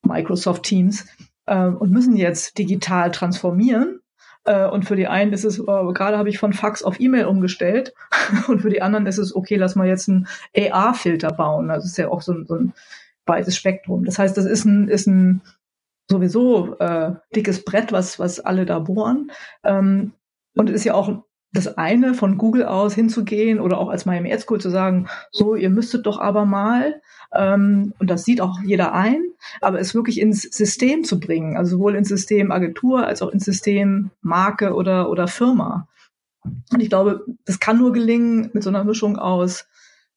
[0.02, 1.06] Microsoft Teams
[1.46, 4.00] äh, und müssen jetzt digital transformieren.
[4.50, 7.26] Äh, und für die einen ist es, oh, gerade habe ich von Fax auf E-Mail
[7.26, 7.94] umgestellt.
[8.48, 10.28] und für die anderen ist es, okay, lass mal jetzt einen
[10.58, 11.68] AR-Filter bauen.
[11.68, 12.74] Das ist ja auch so ein, so ein
[13.28, 14.06] weites Spektrum.
[14.06, 15.42] Das heißt, das ist ein, ist ein
[16.10, 19.32] sowieso äh, dickes Brett, was, was alle da bohren.
[19.64, 20.14] Ähm,
[20.56, 24.32] und es ist ja auch das eine, von Google aus hinzugehen oder auch als Miami
[24.32, 27.02] Ad School zu sagen, so, ihr müsstet doch aber mal,
[27.34, 29.22] ähm, und das sieht auch jeder ein,
[29.62, 33.46] aber es wirklich ins System zu bringen, also sowohl ins System Agentur als auch ins
[33.46, 35.88] System Marke oder, oder Firma.
[36.44, 39.68] Und ich glaube, das kann nur gelingen mit so einer Mischung aus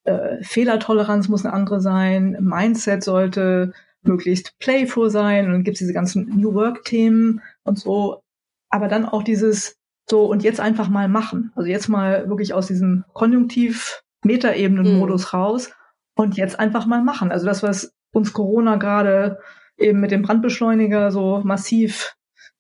[0.05, 3.73] äh, Fehlertoleranz muss eine andere sein, Mindset sollte
[4.03, 8.23] möglichst playful sein und dann gibt es diese ganzen New Work-Themen und so.
[8.69, 9.77] Aber dann auch dieses
[10.09, 11.53] so und jetzt einfach mal machen.
[11.55, 15.39] Also jetzt mal wirklich aus diesem Konjunktiv Metaebenen-Modus mhm.
[15.39, 15.71] raus
[16.15, 17.33] und jetzt einfach mal machen.
[17.33, 19.39] Also das, was uns Corona gerade
[19.79, 22.15] eben mit dem Brandbeschleuniger so massiv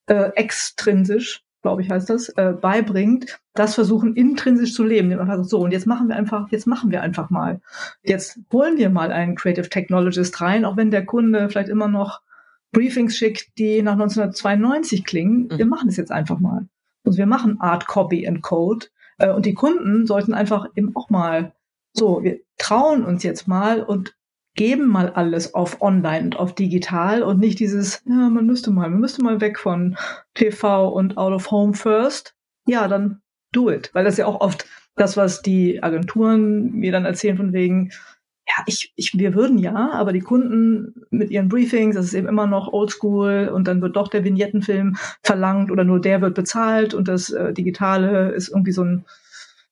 [0.07, 5.17] äh, extrinsisch glaube ich, heißt das, äh, beibringt, das versuchen intrinsisch zu leben.
[5.45, 7.61] So, und jetzt machen wir einfach, jetzt machen wir einfach mal.
[8.03, 12.21] Jetzt holen wir mal einen Creative Technologist rein, auch wenn der Kunde vielleicht immer noch
[12.73, 15.49] Briefings schickt, die nach 1992 klingen.
[15.51, 15.59] Mhm.
[15.59, 16.67] Wir machen es jetzt einfach mal.
[17.05, 18.87] Also wir machen Art, Copy and Code.
[19.19, 21.53] Äh, und die Kunden sollten einfach eben auch mal
[21.93, 24.17] so, wir trauen uns jetzt mal und
[24.55, 28.91] geben mal alles auf online und auf digital und nicht dieses, ja, man müsste mal,
[28.91, 29.97] man müsste mal weg von
[30.35, 32.35] TV und out of home first.
[32.67, 33.23] Ja, dann
[33.53, 33.91] do it.
[33.93, 37.93] Weil das ja auch oft das, was die Agenturen mir dann erzählen von wegen,
[38.57, 42.29] ja, ich, ich, wir würden ja, aber die Kunden mit ihren Briefings, das ist eben
[42.29, 46.93] immer noch oldschool und dann wird doch der Vignettenfilm verlangt oder nur der wird bezahlt
[46.93, 49.05] und das äh, Digitale ist irgendwie so ein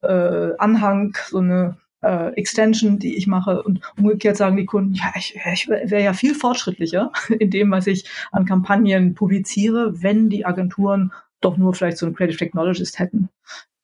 [0.03, 3.63] äh, Anhang, so eine äh, Extension, die ich mache.
[3.63, 7.87] Und umgekehrt sagen die Kunden, ja, ich, ich wäre ja viel fortschrittlicher in dem, was
[7.87, 13.29] ich an Kampagnen publiziere, wenn die Agenturen doch nur vielleicht so einen Creative Technologist hätten.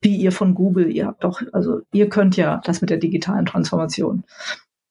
[0.03, 3.47] Wie ihr von Google, ihr habt doch, also ihr könnt ja das mit der digitalen
[3.47, 4.25] Transformation.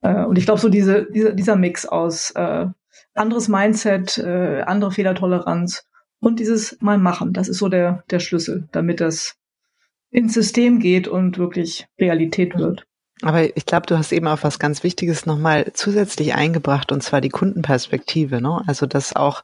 [0.06, 2.66] Äh, und ich glaube, so diese, diese, dieser Mix aus äh,
[3.14, 5.86] anderes Mindset, äh, andere Fehlertoleranz
[6.20, 9.36] und dieses Mal machen, das ist so der, der Schlüssel, damit das
[10.10, 12.86] ins System geht und wirklich Realität wird.
[13.22, 17.22] Aber ich glaube, du hast eben auch was ganz Wichtiges nochmal zusätzlich eingebracht, und zwar
[17.22, 18.42] die Kundenperspektive.
[18.42, 18.62] Ne?
[18.66, 19.42] Also dass auch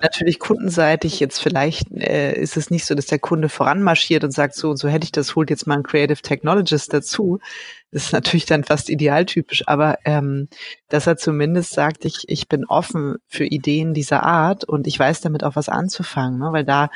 [0.00, 4.54] natürlich kundenseitig jetzt vielleicht äh, ist es nicht so, dass der Kunde voranmarschiert und sagt,
[4.54, 7.38] so und so hätte ich das, holt jetzt mal ein Creative Technologist dazu.
[7.90, 10.48] Das ist natürlich dann fast idealtypisch, aber ähm,
[10.88, 15.20] dass er zumindest sagt, ich, ich bin offen für Ideen dieser Art und ich weiß
[15.20, 16.48] damit auch was anzufangen, ne?
[16.52, 16.88] weil da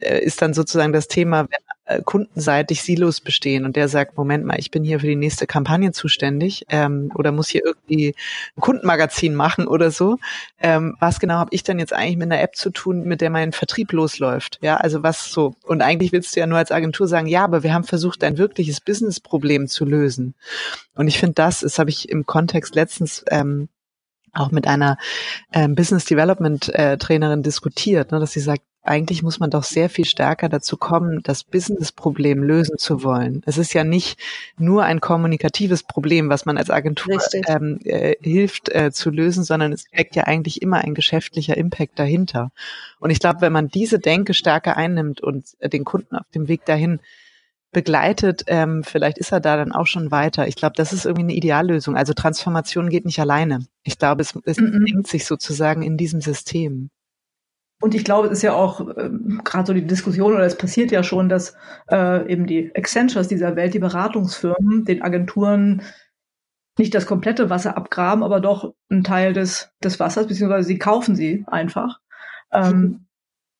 [0.00, 4.44] äh, ist dann sozusagen das Thema, wenn äh, kundenseitig Silos bestehen und der sagt, Moment
[4.44, 8.14] mal, ich bin hier für die nächste Kampagne zuständig ähm, oder muss hier irgendwie
[8.56, 10.18] ein Kundenmagazin machen oder so.
[10.58, 13.30] Ähm, was genau habe ich dann jetzt eigentlich mit einer App zu tun, mit der
[13.30, 14.58] mein Vertrieb losläuft?
[14.62, 15.54] Ja, also was so.
[15.64, 18.38] Und eigentlich willst du ja nur als Agentur sagen, ja, aber wir haben versucht, ein
[18.38, 20.34] wirkliches Business-Problem zu lösen.
[20.94, 23.68] Und ich finde, das, das habe ich im Kontext letztens ähm,
[24.32, 24.96] auch mit einer
[25.52, 29.88] ähm, Business Development äh, Trainerin diskutiert, ne, dass sie sagt, eigentlich muss man doch sehr
[29.88, 33.42] viel stärker dazu kommen, das Business-Problem lösen zu wollen.
[33.46, 34.18] Es ist ja nicht
[34.58, 39.72] nur ein kommunikatives Problem, was man als Agentur ähm, äh, hilft äh, zu lösen, sondern
[39.72, 42.50] es steckt ja eigentlich immer ein geschäftlicher Impact dahinter.
[43.00, 46.48] Und ich glaube, wenn man diese Denke stärker einnimmt und äh, den Kunden auf dem
[46.48, 47.00] Weg dahin
[47.72, 50.46] begleitet, ähm, vielleicht ist er da dann auch schon weiter.
[50.46, 51.96] Ich glaube, das ist irgendwie eine Ideallösung.
[51.96, 53.66] Also Transformation geht nicht alleine.
[53.82, 55.06] Ich glaube, es, es mm -mm.
[55.06, 56.90] sich sozusagen in diesem System.
[57.84, 60.90] Und ich glaube, es ist ja auch ähm, gerade so die Diskussion, oder es passiert
[60.90, 61.54] ja schon, dass
[61.90, 65.82] äh, eben die Accentures dieser Welt, die Beratungsfirmen, den Agenturen
[66.78, 71.14] nicht das komplette Wasser abgraben, aber doch einen Teil des, des Wassers, beziehungsweise sie kaufen
[71.14, 72.00] sie einfach.
[72.52, 73.04] Ähm,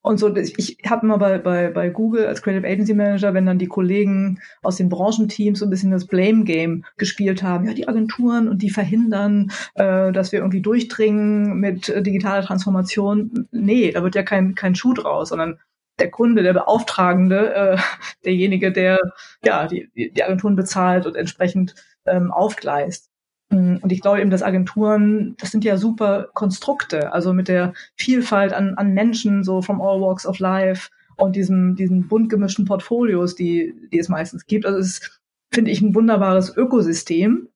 [0.05, 3.59] und so, ich habe immer bei, bei, bei Google als Creative Agency Manager, wenn dann
[3.59, 7.89] die Kollegen aus den Branchenteams so ein bisschen das Blame Game gespielt haben, ja, die
[7.89, 13.49] Agenturen und die verhindern, äh, dass wir irgendwie durchdringen mit äh, digitaler Transformation.
[13.51, 15.59] Nee, da wird ja kein, kein Schuh draus, sondern
[15.99, 17.79] der Kunde, der Beauftragende, äh,
[18.27, 18.99] derjenige, der
[19.43, 23.09] ja die, die Agenturen bezahlt und entsprechend ähm, aufgleist.
[23.55, 28.53] Und ich glaube eben, dass Agenturen, das sind ja super Konstrukte, also mit der Vielfalt
[28.53, 33.35] an, an Menschen, so from all walks of life und diesem, diesen bunt gemischten Portfolios,
[33.35, 34.67] die, die es meistens gibt.
[34.67, 35.21] Also es ist,
[35.53, 37.49] finde ich, ein wunderbares Ökosystem.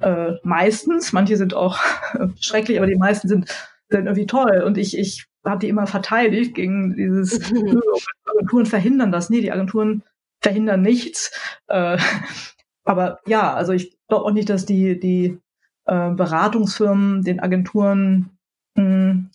[0.00, 1.78] Äh, meistens, manche sind auch
[2.40, 3.48] schrecklich, aber die meisten sind,
[3.88, 4.62] sind irgendwie toll.
[4.64, 7.40] Und ich, ich habe die immer verteidigt gegen dieses,
[8.24, 9.30] Agenturen verhindern das.
[9.30, 10.02] Nee, die Agenturen
[10.40, 11.32] verhindern nichts.
[11.68, 11.98] Äh,
[12.90, 15.38] aber ja, also ich glaube auch nicht, dass die, die
[15.86, 18.30] äh, Beratungsfirmen, den Agenturen,
[18.74, 19.30] mh, hm,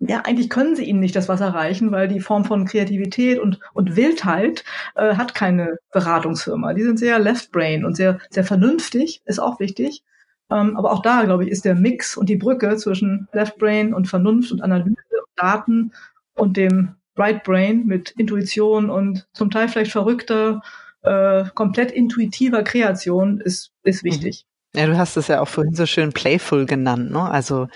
[0.00, 3.58] ja, eigentlich können sie ihnen nicht das Wasser reichen, weil die Form von Kreativität und,
[3.72, 4.64] und Wildheit
[4.96, 6.74] äh, hat keine Beratungsfirma.
[6.74, 10.02] Die sind sehr left brain und sehr, sehr vernünftig, ist auch wichtig.
[10.50, 13.94] Ähm, aber auch da, glaube ich, ist der Mix und die Brücke zwischen left brain
[13.94, 15.92] und Vernunft und Analyse und Daten
[16.34, 20.60] und dem right brain mit Intuition und zum Teil vielleicht verrückter
[21.04, 24.08] äh, komplett intuitiver Kreation ist, ist mhm.
[24.08, 24.46] wichtig.
[24.74, 27.30] Ja, du hast es ja auch vorhin so schön playful genannt, ne?
[27.30, 27.68] Also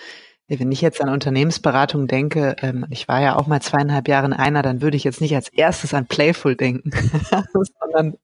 [0.48, 4.32] wenn ich jetzt an Unternehmensberatung denke, ähm, ich war ja auch mal zweieinhalb Jahre in
[4.32, 6.90] einer, dann würde ich jetzt nicht als erstes an Playful denken,
[7.52, 8.16] sondern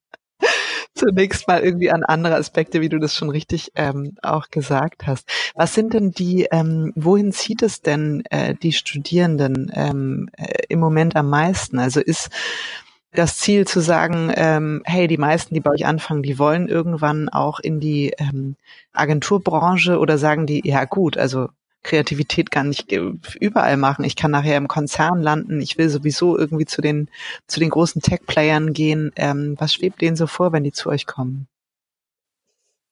[0.95, 5.29] zunächst mal irgendwie an andere Aspekte, wie du das schon richtig ähm, auch gesagt hast.
[5.55, 10.81] Was sind denn die, ähm, wohin zieht es denn äh, die Studierenden ähm, äh, im
[10.81, 11.79] Moment am meisten?
[11.79, 12.31] Also ist
[13.15, 17.29] das Ziel zu sagen, ähm, hey, die meisten, die bei euch anfangen, die wollen irgendwann
[17.29, 18.57] auch in die ähm,
[18.93, 21.49] Agenturbranche oder sagen die, ja gut, also
[21.85, 24.05] Kreativität kann ich überall machen.
[24.05, 25.61] Ich kann nachher im Konzern landen.
[25.61, 27.09] Ich will sowieso irgendwie zu den,
[27.47, 29.13] zu den großen Tech-Playern gehen.
[29.17, 31.47] Ähm, was schwebt denen so vor, wenn die zu euch kommen?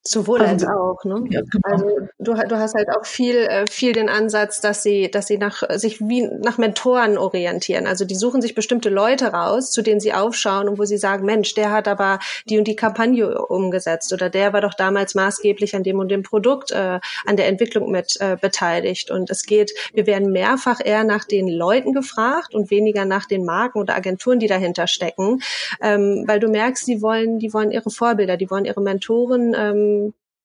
[0.05, 1.25] Sowohl also, als auch, ne?
[1.31, 1.63] Ja, genau.
[1.63, 1.87] Also
[2.19, 5.63] du, du hast halt auch viel, äh, viel den Ansatz, dass sie, dass sie nach
[5.77, 7.87] sich wie nach Mentoren orientieren.
[7.87, 11.25] Also die suchen sich bestimmte Leute raus, zu denen sie aufschauen und wo sie sagen,
[11.25, 15.77] Mensch, der hat aber die und die Kampagne umgesetzt oder der war doch damals maßgeblich
[15.77, 19.13] an dem und dem Produkt, äh, an der Entwicklung mit äh, beteiligt.
[19.13, 23.45] Und es geht, wir werden mehrfach eher nach den Leuten gefragt und weniger nach den
[23.45, 25.43] Marken oder Agenturen, die dahinter stecken,
[25.81, 29.92] ähm, weil du merkst, die wollen, die wollen ihre Vorbilder, die wollen ihre Mentoren ähm,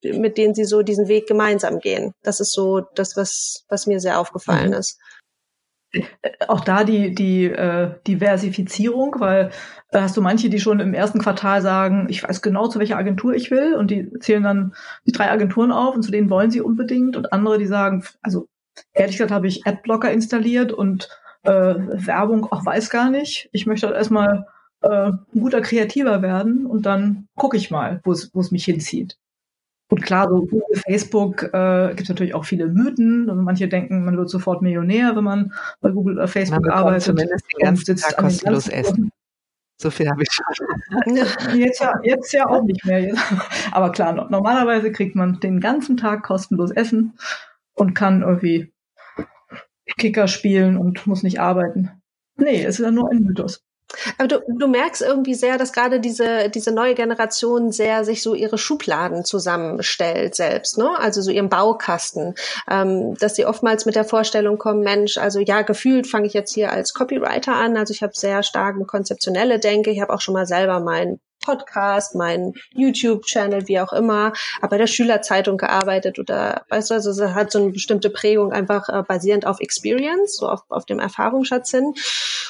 [0.03, 2.13] mit denen sie so diesen Weg gemeinsam gehen.
[2.23, 4.77] Das ist so das, was, was mir sehr aufgefallen mhm.
[4.77, 4.99] ist.
[5.91, 6.01] Äh,
[6.47, 9.51] auch da die, die äh, Diversifizierung, weil
[9.91, 12.97] äh, hast du manche, die schon im ersten Quartal sagen, ich weiß genau, zu welcher
[12.97, 14.73] Agentur ich will und die zählen dann
[15.05, 18.47] die drei Agenturen auf und zu denen wollen sie unbedingt und andere, die sagen, also
[18.93, 21.09] ehrlich gesagt habe ich Adblocker installiert und
[21.43, 23.49] äh, Werbung auch weiß gar nicht.
[23.51, 24.45] Ich möchte halt erstmal
[24.81, 29.17] äh, ein guter Kreativer werden und dann gucke ich mal, wo es mich hinzieht.
[29.89, 33.29] Und klar, so Google, Facebook äh, gibt natürlich auch viele Mythen.
[33.29, 37.03] Und manche denken, man wird sofort Millionär, wenn man bei Google oder Facebook man arbeitet.
[37.03, 39.11] Zumindest den ganzen Tag kostenlos essen.
[39.79, 41.15] So viel habe ich schon.
[41.59, 43.13] Jetzt ja, jetzt ja auch nicht mehr.
[43.71, 47.13] Aber klar, normalerweise kriegt man den ganzen Tag kostenlos Essen
[47.75, 48.73] und kann irgendwie
[49.97, 51.91] Kicker spielen und muss nicht arbeiten.
[52.37, 53.66] Nee, es ist ja nur ein Mythos.
[54.17, 58.35] Aber du, du merkst irgendwie sehr, dass gerade diese, diese neue Generation sehr sich so
[58.35, 60.89] ihre Schubladen zusammenstellt selbst, ne?
[60.99, 62.35] Also so ihren Baukasten.
[62.69, 66.53] Ähm, dass sie oftmals mit der Vorstellung kommen, Mensch, also ja, gefühlt fange ich jetzt
[66.53, 67.77] hier als Copywriter an.
[67.77, 69.91] Also ich habe sehr stark eine konzeptionelle Denke.
[69.91, 74.77] Ich habe auch schon mal selber mein Podcast, meinen YouTube-Channel, wie auch immer, aber bei
[74.77, 79.01] der Schülerzeitung gearbeitet oder weißt du, also es hat so eine bestimmte Prägung einfach äh,
[79.07, 81.93] basierend auf Experience, so auf, auf dem Erfahrungsschatz hin.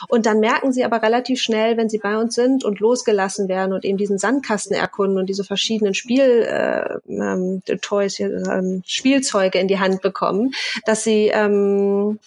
[0.07, 3.73] Und dann merken sie aber relativ schnell, wenn sie bei uns sind und losgelassen werden
[3.73, 9.67] und eben diesen Sandkasten erkunden und diese verschiedenen Spiel äh, ähm, Toys, äh, Spielzeuge in
[9.67, 10.53] die Hand bekommen,
[10.85, 12.17] dass sie ähm,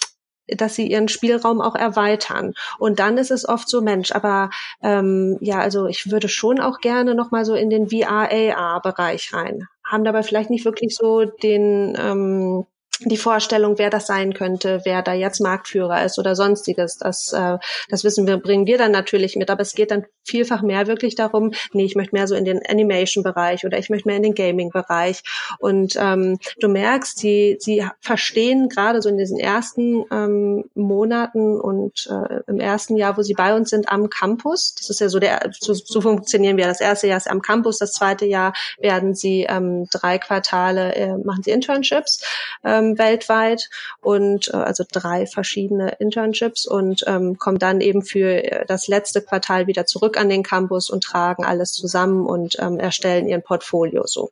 [0.56, 2.54] dass sie ihren Spielraum auch erweitern.
[2.78, 4.50] Und dann ist es oft so, Mensch, aber
[4.82, 9.66] ähm, ja, also ich würde schon auch gerne nochmal so in den VR-AR-Bereich rein.
[9.84, 12.66] Haben dabei vielleicht nicht wirklich so den ähm,
[13.04, 16.98] die Vorstellung, wer das sein könnte, wer da jetzt Marktführer ist oder sonstiges.
[16.98, 19.50] Das, äh, das wissen wir, bringen wir dann natürlich mit.
[19.50, 22.60] Aber es geht dann vielfach mehr wirklich darum, nee, ich möchte mehr so in den
[22.66, 25.22] Animation-Bereich oder ich möchte mehr in den Gaming-Bereich.
[25.58, 32.06] Und ähm, du merkst, sie, sie verstehen gerade so in diesen ersten ähm, Monaten und
[32.10, 34.74] äh, im ersten Jahr, wo sie bei uns sind, am Campus.
[34.74, 36.66] Das ist ja so der, so, so funktionieren wir.
[36.66, 41.16] Das erste Jahr ist am Campus, das zweite Jahr werden sie ähm, drei Quartale, äh,
[41.16, 42.22] machen sie Internships.
[42.62, 43.68] Ähm, weltweit
[44.00, 49.22] und äh, also drei verschiedene Internships und ähm, kommen dann eben für äh, das letzte
[49.22, 54.06] Quartal wieder zurück an den Campus und tragen alles zusammen und ähm, erstellen ihren Portfolio
[54.06, 54.30] so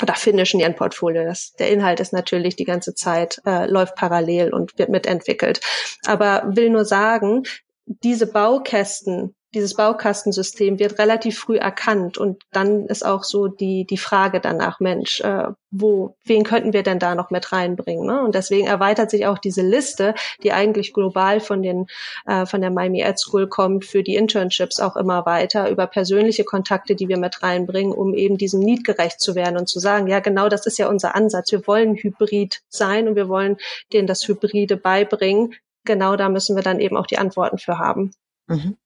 [0.00, 1.24] oder finishen ihren Portfolio.
[1.24, 5.60] Das, der Inhalt ist natürlich die ganze Zeit, äh, läuft parallel und wird mitentwickelt.
[6.06, 7.44] Aber will nur sagen,
[7.86, 13.98] diese Baukästen, dieses Baukastensystem wird relativ früh erkannt und dann ist auch so die die
[13.98, 18.22] Frage danach Mensch äh, wo wen könnten wir denn da noch mit reinbringen ne?
[18.22, 21.86] und deswegen erweitert sich auch diese Liste die eigentlich global von den
[22.26, 26.44] äh, von der Miami Ad School kommt für die Internships auch immer weiter über persönliche
[26.44, 30.06] Kontakte die wir mit reinbringen um eben diesem Need gerecht zu werden und zu sagen
[30.06, 33.58] ja genau das ist ja unser Ansatz wir wollen Hybrid sein und wir wollen
[33.92, 38.12] denen das Hybride beibringen genau da müssen wir dann eben auch die Antworten für haben
[38.46, 38.76] mhm.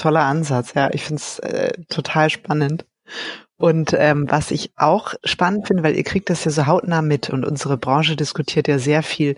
[0.00, 0.88] Toller Ansatz, ja.
[0.94, 2.86] Ich finde es äh, total spannend.
[3.60, 7.28] Und ähm, was ich auch spannend finde, weil ihr kriegt das ja so hautnah mit
[7.28, 9.36] und unsere Branche diskutiert ja sehr viel,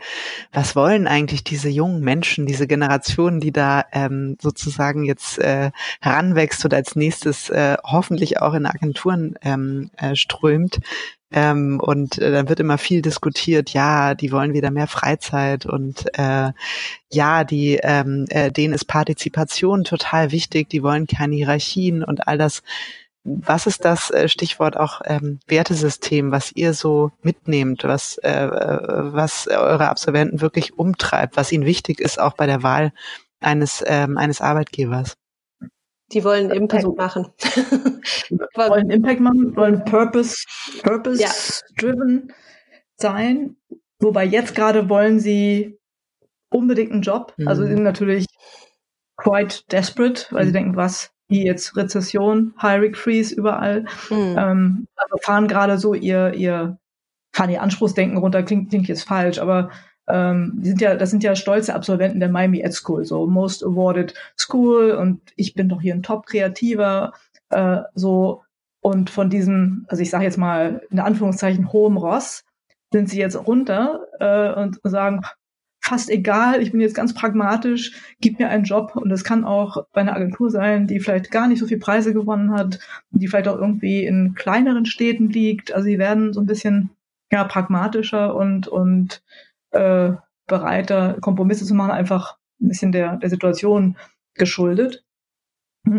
[0.53, 6.65] was wollen eigentlich diese jungen Menschen, diese Generation, die da ähm, sozusagen jetzt äh, heranwächst
[6.65, 10.79] oder als nächstes äh, hoffentlich auch in Agenturen ähm, äh, strömt.
[11.33, 16.07] Ähm, und äh, dann wird immer viel diskutiert, ja, die wollen wieder mehr Freizeit und
[16.17, 16.53] äh,
[17.11, 22.37] ja, die ähm, äh, denen ist Partizipation total wichtig, die wollen keine Hierarchien und all
[22.37, 22.63] das
[23.25, 29.47] was ist das äh, Stichwort auch ähm, Wertesystem, was ihr so mitnehmt, was, äh, was
[29.49, 32.93] eure Absolventen wirklich umtreibt, was ihnen wichtig ist, auch bei der Wahl
[33.41, 35.17] eines, ähm, eines Arbeitgebers?
[36.13, 37.27] Die wollen Impact also, machen.
[38.55, 40.45] wollen Impact machen, wollen Purpose,
[40.83, 41.31] Purpose ja.
[41.79, 42.33] driven
[42.97, 43.57] sein.
[43.99, 45.79] Wobei jetzt gerade wollen sie
[46.51, 47.33] unbedingt einen Job.
[47.37, 47.49] Mhm.
[47.49, 48.27] Also sie sind natürlich
[49.17, 50.47] quite desperate, weil mhm.
[50.49, 53.87] sie denken, was wie jetzt Rezession, Hiring Freeze überall.
[54.11, 54.37] Mhm.
[54.39, 56.79] Ähm, also fahren gerade so ihr, ihr,
[57.33, 59.71] fahren ihr Anspruchsdenken runter, klingt, klingt jetzt falsch, aber
[60.09, 63.65] ähm, die sind ja, das sind ja stolze Absolventen der Miami Ed School, so Most
[63.65, 67.13] Awarded School und ich bin doch hier ein Top-Kreativer,
[67.51, 68.43] äh, so
[68.81, 72.45] und von diesem, also ich sage jetzt mal in Anführungszeichen hohem Ross,
[72.93, 75.23] sind sie jetzt runter äh, und sagen,
[75.83, 79.85] fast egal, ich bin jetzt ganz pragmatisch, gib mir einen Job und es kann auch
[79.93, 82.79] bei einer Agentur sein, die vielleicht gar nicht so viel Preise gewonnen hat,
[83.11, 85.73] die vielleicht auch irgendwie in kleineren Städten liegt.
[85.73, 86.91] Also sie werden so ein bisschen
[87.33, 89.23] ja pragmatischer und und
[89.73, 90.13] äh,
[90.47, 93.97] bereiter Kompromisse zu machen, einfach ein bisschen der der Situation
[94.35, 95.05] geschuldet.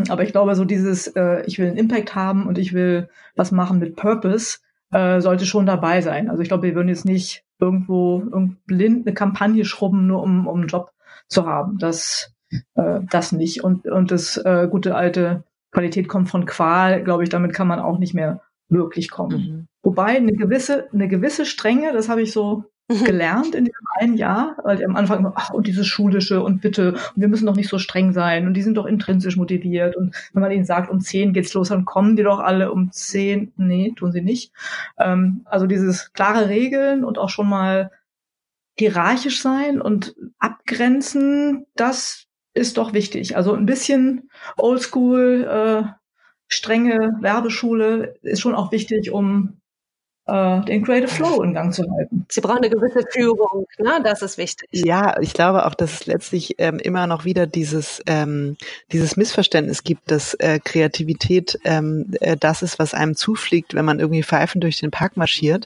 [0.07, 3.51] Aber ich glaube, so dieses, äh, ich will einen Impact haben und ich will was
[3.51, 4.59] machen mit Purpose,
[4.93, 6.29] äh, sollte schon dabei sein.
[6.29, 8.23] Also ich glaube, wir würden jetzt nicht irgendwo
[8.65, 10.91] blind eine Kampagne schrubben, nur um, um einen Job
[11.27, 11.77] zu haben.
[11.77, 12.33] Das,
[12.75, 13.63] äh, das nicht.
[13.63, 17.79] Und, und das äh, gute alte Qualität kommt von Qual, glaube ich, damit kann man
[17.79, 19.37] auch nicht mehr wirklich kommen.
[19.37, 19.67] Mhm.
[19.81, 22.65] Wobei eine gewisse, eine gewisse Strenge, das habe ich so.
[22.87, 26.93] Gelernt in diesem einen Jahr, weil am Anfang immer, ach, und dieses Schulische und bitte,
[26.93, 30.15] und wir müssen doch nicht so streng sein und die sind doch intrinsisch motiviert und
[30.33, 33.53] wenn man ihnen sagt, um zehn geht's los, dann kommen die doch alle um zehn,
[33.55, 34.51] nee, tun sie nicht.
[34.97, 37.91] Ähm, also dieses klare Regeln und auch schon mal
[38.77, 43.37] hierarchisch sein und abgrenzen, das ist doch wichtig.
[43.37, 45.89] Also ein bisschen Oldschool, äh,
[46.47, 49.61] strenge Werbeschule ist schon auch wichtig, um
[50.25, 52.25] den Creative Flow in Gang zu halten.
[52.29, 53.99] Sie brauchen eine gewisse Führung, ne?
[54.03, 54.69] das ist wichtig.
[54.71, 58.55] Ja, ich glaube auch, dass es letztlich ähm, immer noch wieder dieses, ähm,
[58.93, 63.99] dieses Missverständnis gibt, dass äh, Kreativität ähm, äh, das ist, was einem zufliegt, wenn man
[63.99, 65.65] irgendwie pfeifend durch den Park marschiert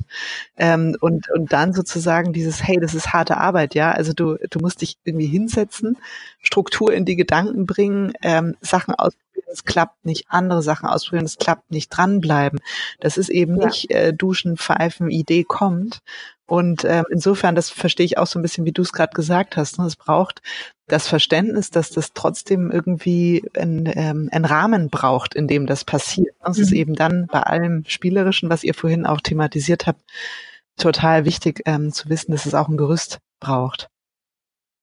[0.57, 4.59] ähm, und, und dann sozusagen dieses, hey, das ist harte Arbeit, ja, also du, du
[4.59, 5.97] musst dich irgendwie hinsetzen,
[6.41, 9.13] Struktur in die Gedanken bringen, ähm, Sachen aus
[9.51, 12.59] es klappt nicht, andere Sachen ausprobieren, es klappt nicht, dranbleiben.
[12.99, 13.67] Das ist eben ja.
[13.67, 15.99] nicht äh, Duschen, Pfeifen, Idee kommt.
[16.45, 19.57] Und ähm, insofern, das verstehe ich auch so ein bisschen, wie du es gerade gesagt
[19.57, 19.79] hast.
[19.79, 19.85] Ne?
[19.85, 20.41] Es braucht
[20.87, 26.33] das Verständnis, dass das trotzdem irgendwie ein, ähm, ein Rahmen braucht, in dem das passiert.
[26.45, 26.63] Es mhm.
[26.63, 30.01] ist eben dann bei allem Spielerischen, was ihr vorhin auch thematisiert habt,
[30.77, 33.89] total wichtig ähm, zu wissen, dass es auch ein Gerüst braucht.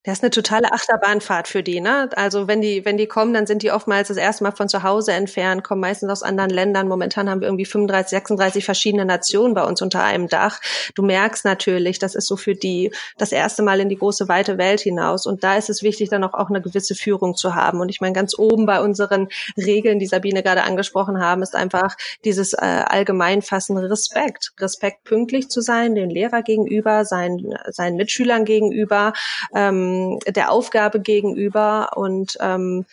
[0.07, 2.11] Das ist eine totale Achterbahnfahrt für die, ne?
[2.15, 4.83] Also wenn die, wenn die kommen, dann sind die oftmals das erste Mal von zu
[4.83, 6.89] Hause entfernt, kommen meistens aus anderen Ländern.
[6.89, 10.61] Momentan haben wir irgendwie 35, 36 verschiedene Nationen bei uns unter einem Dach.
[10.95, 14.59] Du merkst natürlich, das ist so für die das erste Mal in die große weite
[14.59, 15.25] Welt hinaus.
[15.25, 17.81] Und da ist es wichtig, dann auch, auch eine gewisse Führung zu haben.
[17.81, 21.97] Und ich meine, ganz oben bei unseren Regeln, die Sabine gerade angesprochen haben, ist einfach
[22.27, 24.53] dieses äh, allgemeinfassende Respekt.
[24.61, 29.15] Respekt pünktlich zu sein, den Lehrer gegenüber, seinen, seinen Mitschülern gegenüber.
[29.55, 32.87] Ähm, ähm, der Aufgabe gegenüber und ähm,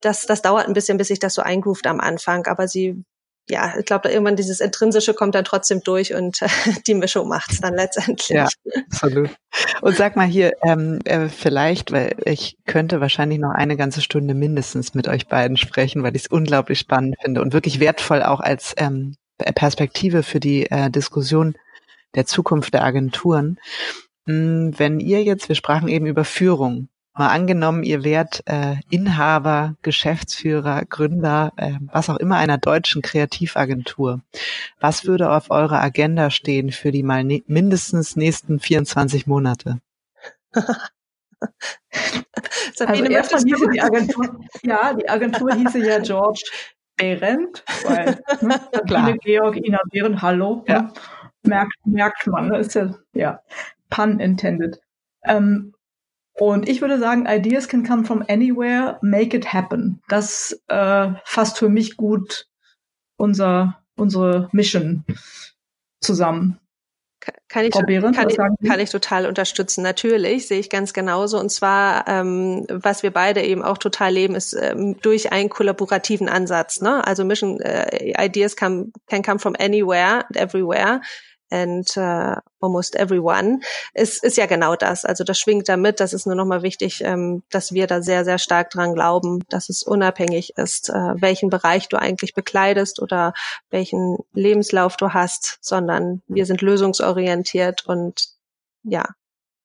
[0.00, 3.04] das, das dauert ein bisschen, bis sich das so eingroovt am Anfang, aber sie
[3.48, 6.48] ja, ich glaube, irgendwann dieses Intrinsische kommt dann trotzdem durch und äh,
[6.86, 8.30] die Mischung macht's dann letztendlich.
[8.30, 8.48] Ja,
[8.90, 9.30] absolut.
[9.82, 14.34] Und sag mal hier, ähm, äh, vielleicht, weil ich könnte wahrscheinlich noch eine ganze Stunde
[14.34, 18.40] mindestens mit euch beiden sprechen, weil ich es unglaublich spannend finde und wirklich wertvoll auch
[18.40, 21.54] als ähm, Perspektive für die äh, Diskussion
[22.14, 23.58] der Zukunft der Agenturen.
[24.26, 29.76] Hm, wenn ihr jetzt, wir sprachen eben über Führung, mal angenommen, ihr wärt äh, Inhaber,
[29.82, 34.20] Geschäftsführer, Gründer, äh, was auch immer einer deutschen Kreativagentur.
[34.80, 39.80] Was würde auf eurer Agenda stehen für die mal ne mindestens nächsten 24 Monate?
[42.86, 46.42] also erstmal hieße die Agentur, ja, die Agentur hieße ja George
[46.96, 50.82] Behrendt, weil ne, Sabine Georg, Ina Behren, hallo, ja.
[50.82, 50.92] ne,
[51.42, 53.40] merkt, merkt man, ne, ist ja, ja.
[53.90, 54.80] Pun intended.
[55.24, 55.74] Ähm,
[56.36, 60.02] und ich würde sagen, Ideas can come from anywhere, make it happen.
[60.08, 62.48] Das äh, fasst für mich gut
[63.16, 65.04] unser, unsere Mission
[66.00, 66.58] zusammen.
[67.48, 68.36] Kann ich, Behrendt, kann, ich,
[68.68, 69.82] kann ich total unterstützen.
[69.82, 71.38] Natürlich sehe ich ganz genauso.
[71.38, 76.28] Und zwar, ähm, was wir beide eben auch total leben, ist ähm, durch einen kollaborativen
[76.28, 76.82] Ansatz.
[76.82, 77.06] Ne?
[77.06, 81.00] Also Mission äh, Ideas can, can come from anywhere and everywhere
[81.54, 83.60] and uh, almost everyone,
[83.92, 85.04] ist, ist ja genau das.
[85.04, 86.00] Also das schwingt damit.
[86.00, 89.68] Das ist nur nochmal wichtig, ähm, dass wir da sehr, sehr stark dran glauben, dass
[89.68, 93.32] es unabhängig ist, äh, welchen Bereich du eigentlich bekleidest oder
[93.70, 98.28] welchen Lebenslauf du hast, sondern wir sind lösungsorientiert und
[98.82, 99.04] ja,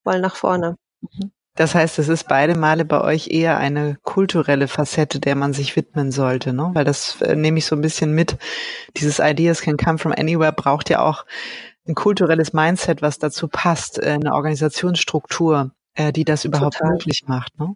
[0.04, 0.76] wollen nach vorne.
[1.02, 1.32] Mhm.
[1.60, 5.76] Das heißt, es ist beide Male bei euch eher eine kulturelle Facette, der man sich
[5.76, 6.70] widmen sollte, ne?
[6.74, 8.38] Weil das äh, nehme ich so ein bisschen mit.
[8.96, 11.26] Dieses Ideas can come from anywhere braucht ja auch
[11.90, 16.94] ein kulturelles Mindset, was dazu passt, äh, eine Organisationsstruktur, äh, die das überhaupt Total.
[16.94, 17.60] möglich macht.
[17.60, 17.76] Ne?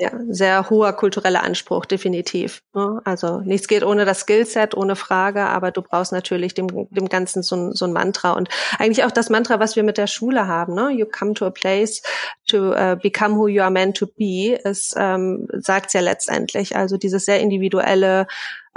[0.00, 2.62] Ja, sehr hoher kultureller Anspruch, definitiv.
[2.72, 3.00] Ne?
[3.04, 7.42] Also nichts geht ohne das Skillset, ohne Frage, aber du brauchst natürlich dem, dem Ganzen
[7.42, 8.48] so ein, so ein Mantra und
[8.78, 10.74] eigentlich auch das Mantra, was wir mit der Schule haben.
[10.74, 10.92] Ne?
[10.92, 12.00] You come to a place
[12.46, 16.76] to uh, become who you are meant to be, es ähm, sagt ja letztendlich.
[16.76, 18.28] Also dieses sehr individuelle,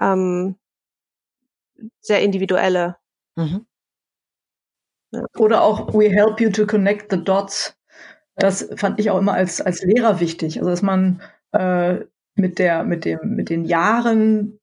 [0.01, 0.55] ähm,
[1.99, 2.95] sehr individuelle.
[3.35, 3.67] Mhm.
[5.37, 7.75] Oder auch We help you to connect the dots.
[8.35, 10.57] Das fand ich auch immer als, als Lehrer wichtig.
[10.57, 11.99] Also dass man äh,
[12.35, 14.59] mit der, mit dem, mit den Jahren,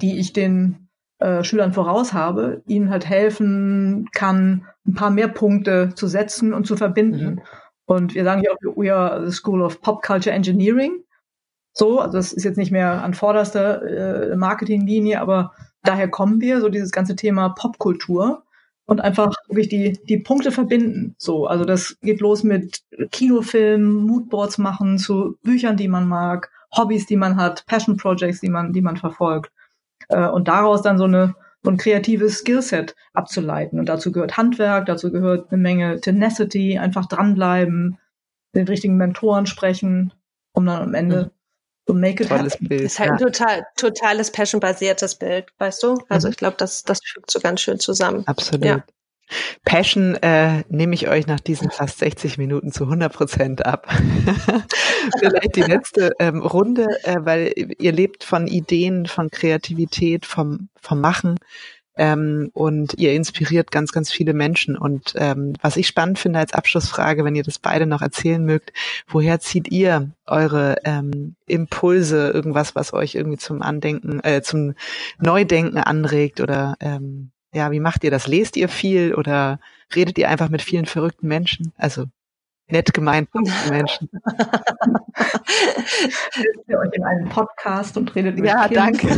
[0.00, 0.88] die ich den
[1.18, 6.66] äh, Schülern voraus habe, ihnen halt helfen kann, ein paar mehr Punkte zu setzen und
[6.66, 7.34] zu verbinden.
[7.34, 7.40] Mhm.
[7.84, 11.04] Und wir sagen hier auch, we are the School of Pop Culture Engineering.
[11.74, 16.60] So, also das ist jetzt nicht mehr an vorderster äh, Marketinglinie, aber daher kommen wir,
[16.60, 18.44] so dieses ganze Thema Popkultur
[18.86, 21.14] und einfach wirklich die, die Punkte verbinden.
[21.18, 27.06] So, also das geht los mit Kinofilmen, Moodboards machen zu Büchern, die man mag, Hobbys,
[27.06, 29.52] die man hat, Passion Projects, die man, die man verfolgt.
[30.08, 33.78] Äh, und daraus dann so eine, so ein kreatives Skillset abzuleiten.
[33.78, 37.98] Und dazu gehört Handwerk, dazu gehört eine Menge Tenacity, einfach dranbleiben,
[38.54, 40.12] den richtigen Mentoren sprechen,
[40.52, 41.30] um dann am Ende mhm.
[41.86, 42.68] So make it Tolles happen.
[42.68, 42.84] Bild.
[42.84, 43.14] Das ist halt ja.
[43.14, 45.98] ein total, totales passion-basiertes Bild, weißt du?
[46.08, 46.32] Also mhm.
[46.32, 48.24] ich glaube, das, das fügt so ganz schön zusammen.
[48.26, 48.64] Absolut.
[48.64, 48.84] Ja.
[49.64, 53.88] Passion äh, nehme ich euch nach diesen fast 60 Minuten zu 100 Prozent ab.
[55.18, 61.00] Vielleicht die letzte ähm, Runde, äh, weil ihr lebt von Ideen, von Kreativität, vom, vom
[61.00, 61.38] Machen
[61.96, 64.76] ähm, und ihr inspiriert ganz, ganz viele Menschen.
[64.76, 68.72] Und ähm, was ich spannend finde als Abschlussfrage, wenn ihr das beide noch erzählen mögt,
[69.06, 74.74] woher zieht ihr eure ähm, Impulse, irgendwas, was euch irgendwie zum Andenken, äh, zum
[75.18, 78.26] Neudenken anregt oder ähm, ja, wie macht ihr das?
[78.26, 79.60] Lest ihr viel oder
[79.94, 81.72] redet ihr einfach mit vielen verrückten Menschen?
[81.76, 82.06] Also
[82.68, 83.28] nett gemeint
[83.70, 84.08] Menschen.
[86.30, 88.76] Setzt ihr euch in einen Podcast und redet mit Ja, kind.
[88.76, 89.16] danke.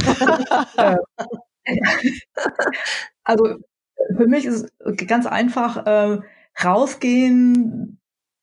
[3.25, 3.57] also
[4.17, 4.73] für mich ist
[5.07, 6.21] ganz einfach, äh,
[6.63, 7.99] rausgehen,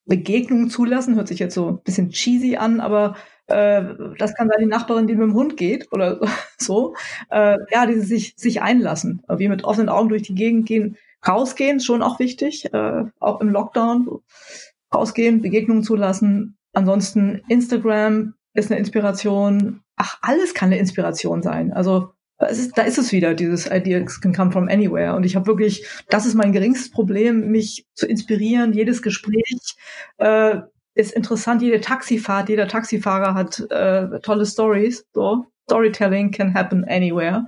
[0.05, 3.15] Begegnungen zulassen, hört sich jetzt so ein bisschen cheesy an, aber
[3.47, 3.83] äh,
[4.17, 6.19] das kann sein die Nachbarin, die mit dem Hund geht oder
[6.57, 6.95] so.
[7.29, 10.97] Äh, ja, dieses sich, sich einlassen, wie mit offenen Augen durch die Gegend gehen.
[11.25, 14.21] Rausgehen schon auch wichtig, äh, auch im Lockdown.
[14.93, 16.57] Rausgehen, Begegnungen zulassen.
[16.73, 19.81] Ansonsten Instagram ist eine Inspiration.
[19.95, 21.71] Ach, alles kann eine Inspiration sein.
[21.71, 22.11] Also
[22.47, 25.15] ist, da ist es wieder, dieses Ideas can come from anywhere.
[25.15, 28.73] Und ich habe wirklich, das ist mein geringstes Problem, mich zu inspirieren.
[28.73, 29.75] Jedes Gespräch
[30.17, 30.61] äh,
[30.95, 35.05] ist interessant, jede Taxifahrt, jeder Taxifahrer hat äh, tolle Stories.
[35.13, 37.47] So, Storytelling can happen anywhere.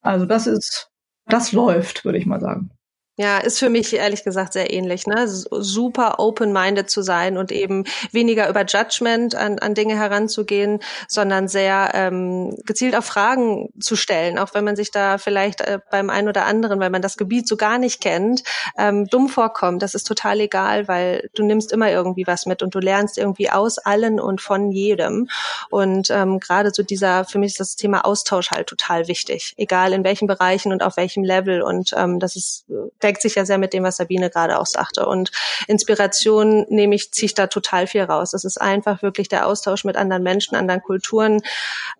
[0.00, 0.90] Also das ist,
[1.26, 2.70] das läuft, würde ich mal sagen.
[3.18, 5.06] Ja, ist für mich ehrlich gesagt sehr ähnlich.
[5.06, 5.28] Ne?
[5.28, 11.90] Super open-minded zu sein und eben weniger über Judgment an, an Dinge heranzugehen, sondern sehr
[11.92, 16.26] ähm, gezielt auf Fragen zu stellen, auch wenn man sich da vielleicht äh, beim einen
[16.26, 18.44] oder anderen, weil man das Gebiet so gar nicht kennt,
[18.78, 19.82] ähm, dumm vorkommt.
[19.82, 23.50] Das ist total egal, weil du nimmst immer irgendwie was mit und du lernst irgendwie
[23.50, 25.28] aus allen und von jedem.
[25.68, 29.92] Und ähm, gerade so dieser, für mich ist das Thema Austausch halt total wichtig, egal
[29.92, 31.60] in welchen Bereichen und auf welchem Level.
[31.60, 32.64] Und ähm, das ist
[33.02, 35.06] deckt sich ja sehr mit dem, was Sabine gerade auch sagte.
[35.06, 35.30] Und
[35.66, 38.30] Inspiration nehme ich, ziehe ich da total viel raus.
[38.32, 41.40] Das ist einfach wirklich der Austausch mit anderen Menschen, anderen Kulturen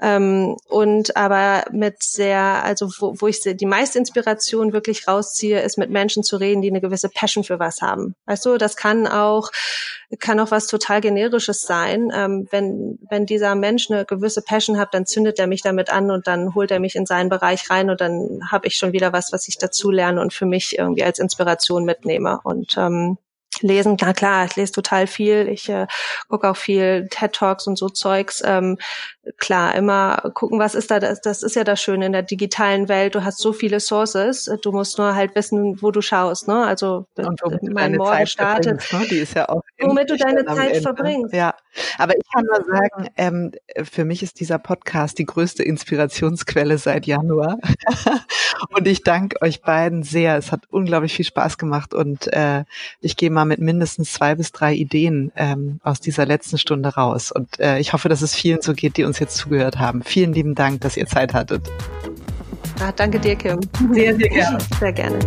[0.00, 5.78] ähm, und aber mit sehr, also wo, wo ich die meiste Inspiration wirklich rausziehe, ist
[5.78, 8.14] mit Menschen zu reden, die eine gewisse Passion für was haben.
[8.26, 9.50] Weißt du, das kann auch
[10.18, 12.12] kann auch was total generisches sein.
[12.14, 16.10] Ähm, wenn wenn dieser Mensch eine gewisse Passion hat, dann zündet er mich damit an
[16.10, 19.12] und dann holt er mich in seinen Bereich rein und dann habe ich schon wieder
[19.12, 22.40] was, was ich dazu lerne und für mich irgendwie als Inspiration mitnehme.
[22.44, 23.18] Und ähm,
[23.60, 25.86] lesen, na klar, ich lese total viel, ich äh,
[26.28, 28.42] gucke auch viel TED Talks und so Zeugs.
[28.44, 28.78] Ähm,
[29.38, 32.88] klar, immer gucken, was ist da, das, das ist ja das Schöne in der digitalen
[32.88, 33.14] Welt.
[33.14, 36.64] Du hast so viele Sources, du musst nur halt wissen, wo du schaust, ne?
[36.64, 38.92] Also, womit mein Morgen Zeit startet.
[38.92, 39.06] Ne?
[39.08, 41.32] Die ist ja auch womit du deine Zeit verbringst.
[41.32, 41.54] Ja,
[41.98, 43.52] aber ich kann nur sagen, ähm,
[43.84, 47.58] für mich ist dieser Podcast die größte Inspirationsquelle seit Januar.
[48.76, 50.36] und ich danke euch beiden sehr.
[50.36, 52.64] Es hat unglaublich viel Spaß gemacht und äh,
[53.00, 57.32] ich gehe mal mit mindestens zwei bis drei Ideen ähm, aus dieser letzten Stunde raus.
[57.32, 60.02] Und äh, ich hoffe, dass es vielen so geht, die uns jetzt zugehört haben.
[60.02, 61.70] Vielen lieben Dank, dass ihr Zeit hattet.
[62.80, 63.60] Ah, danke dir, Kim.
[63.92, 64.58] Sehr, sehr gerne.
[64.80, 65.18] Sehr gerne.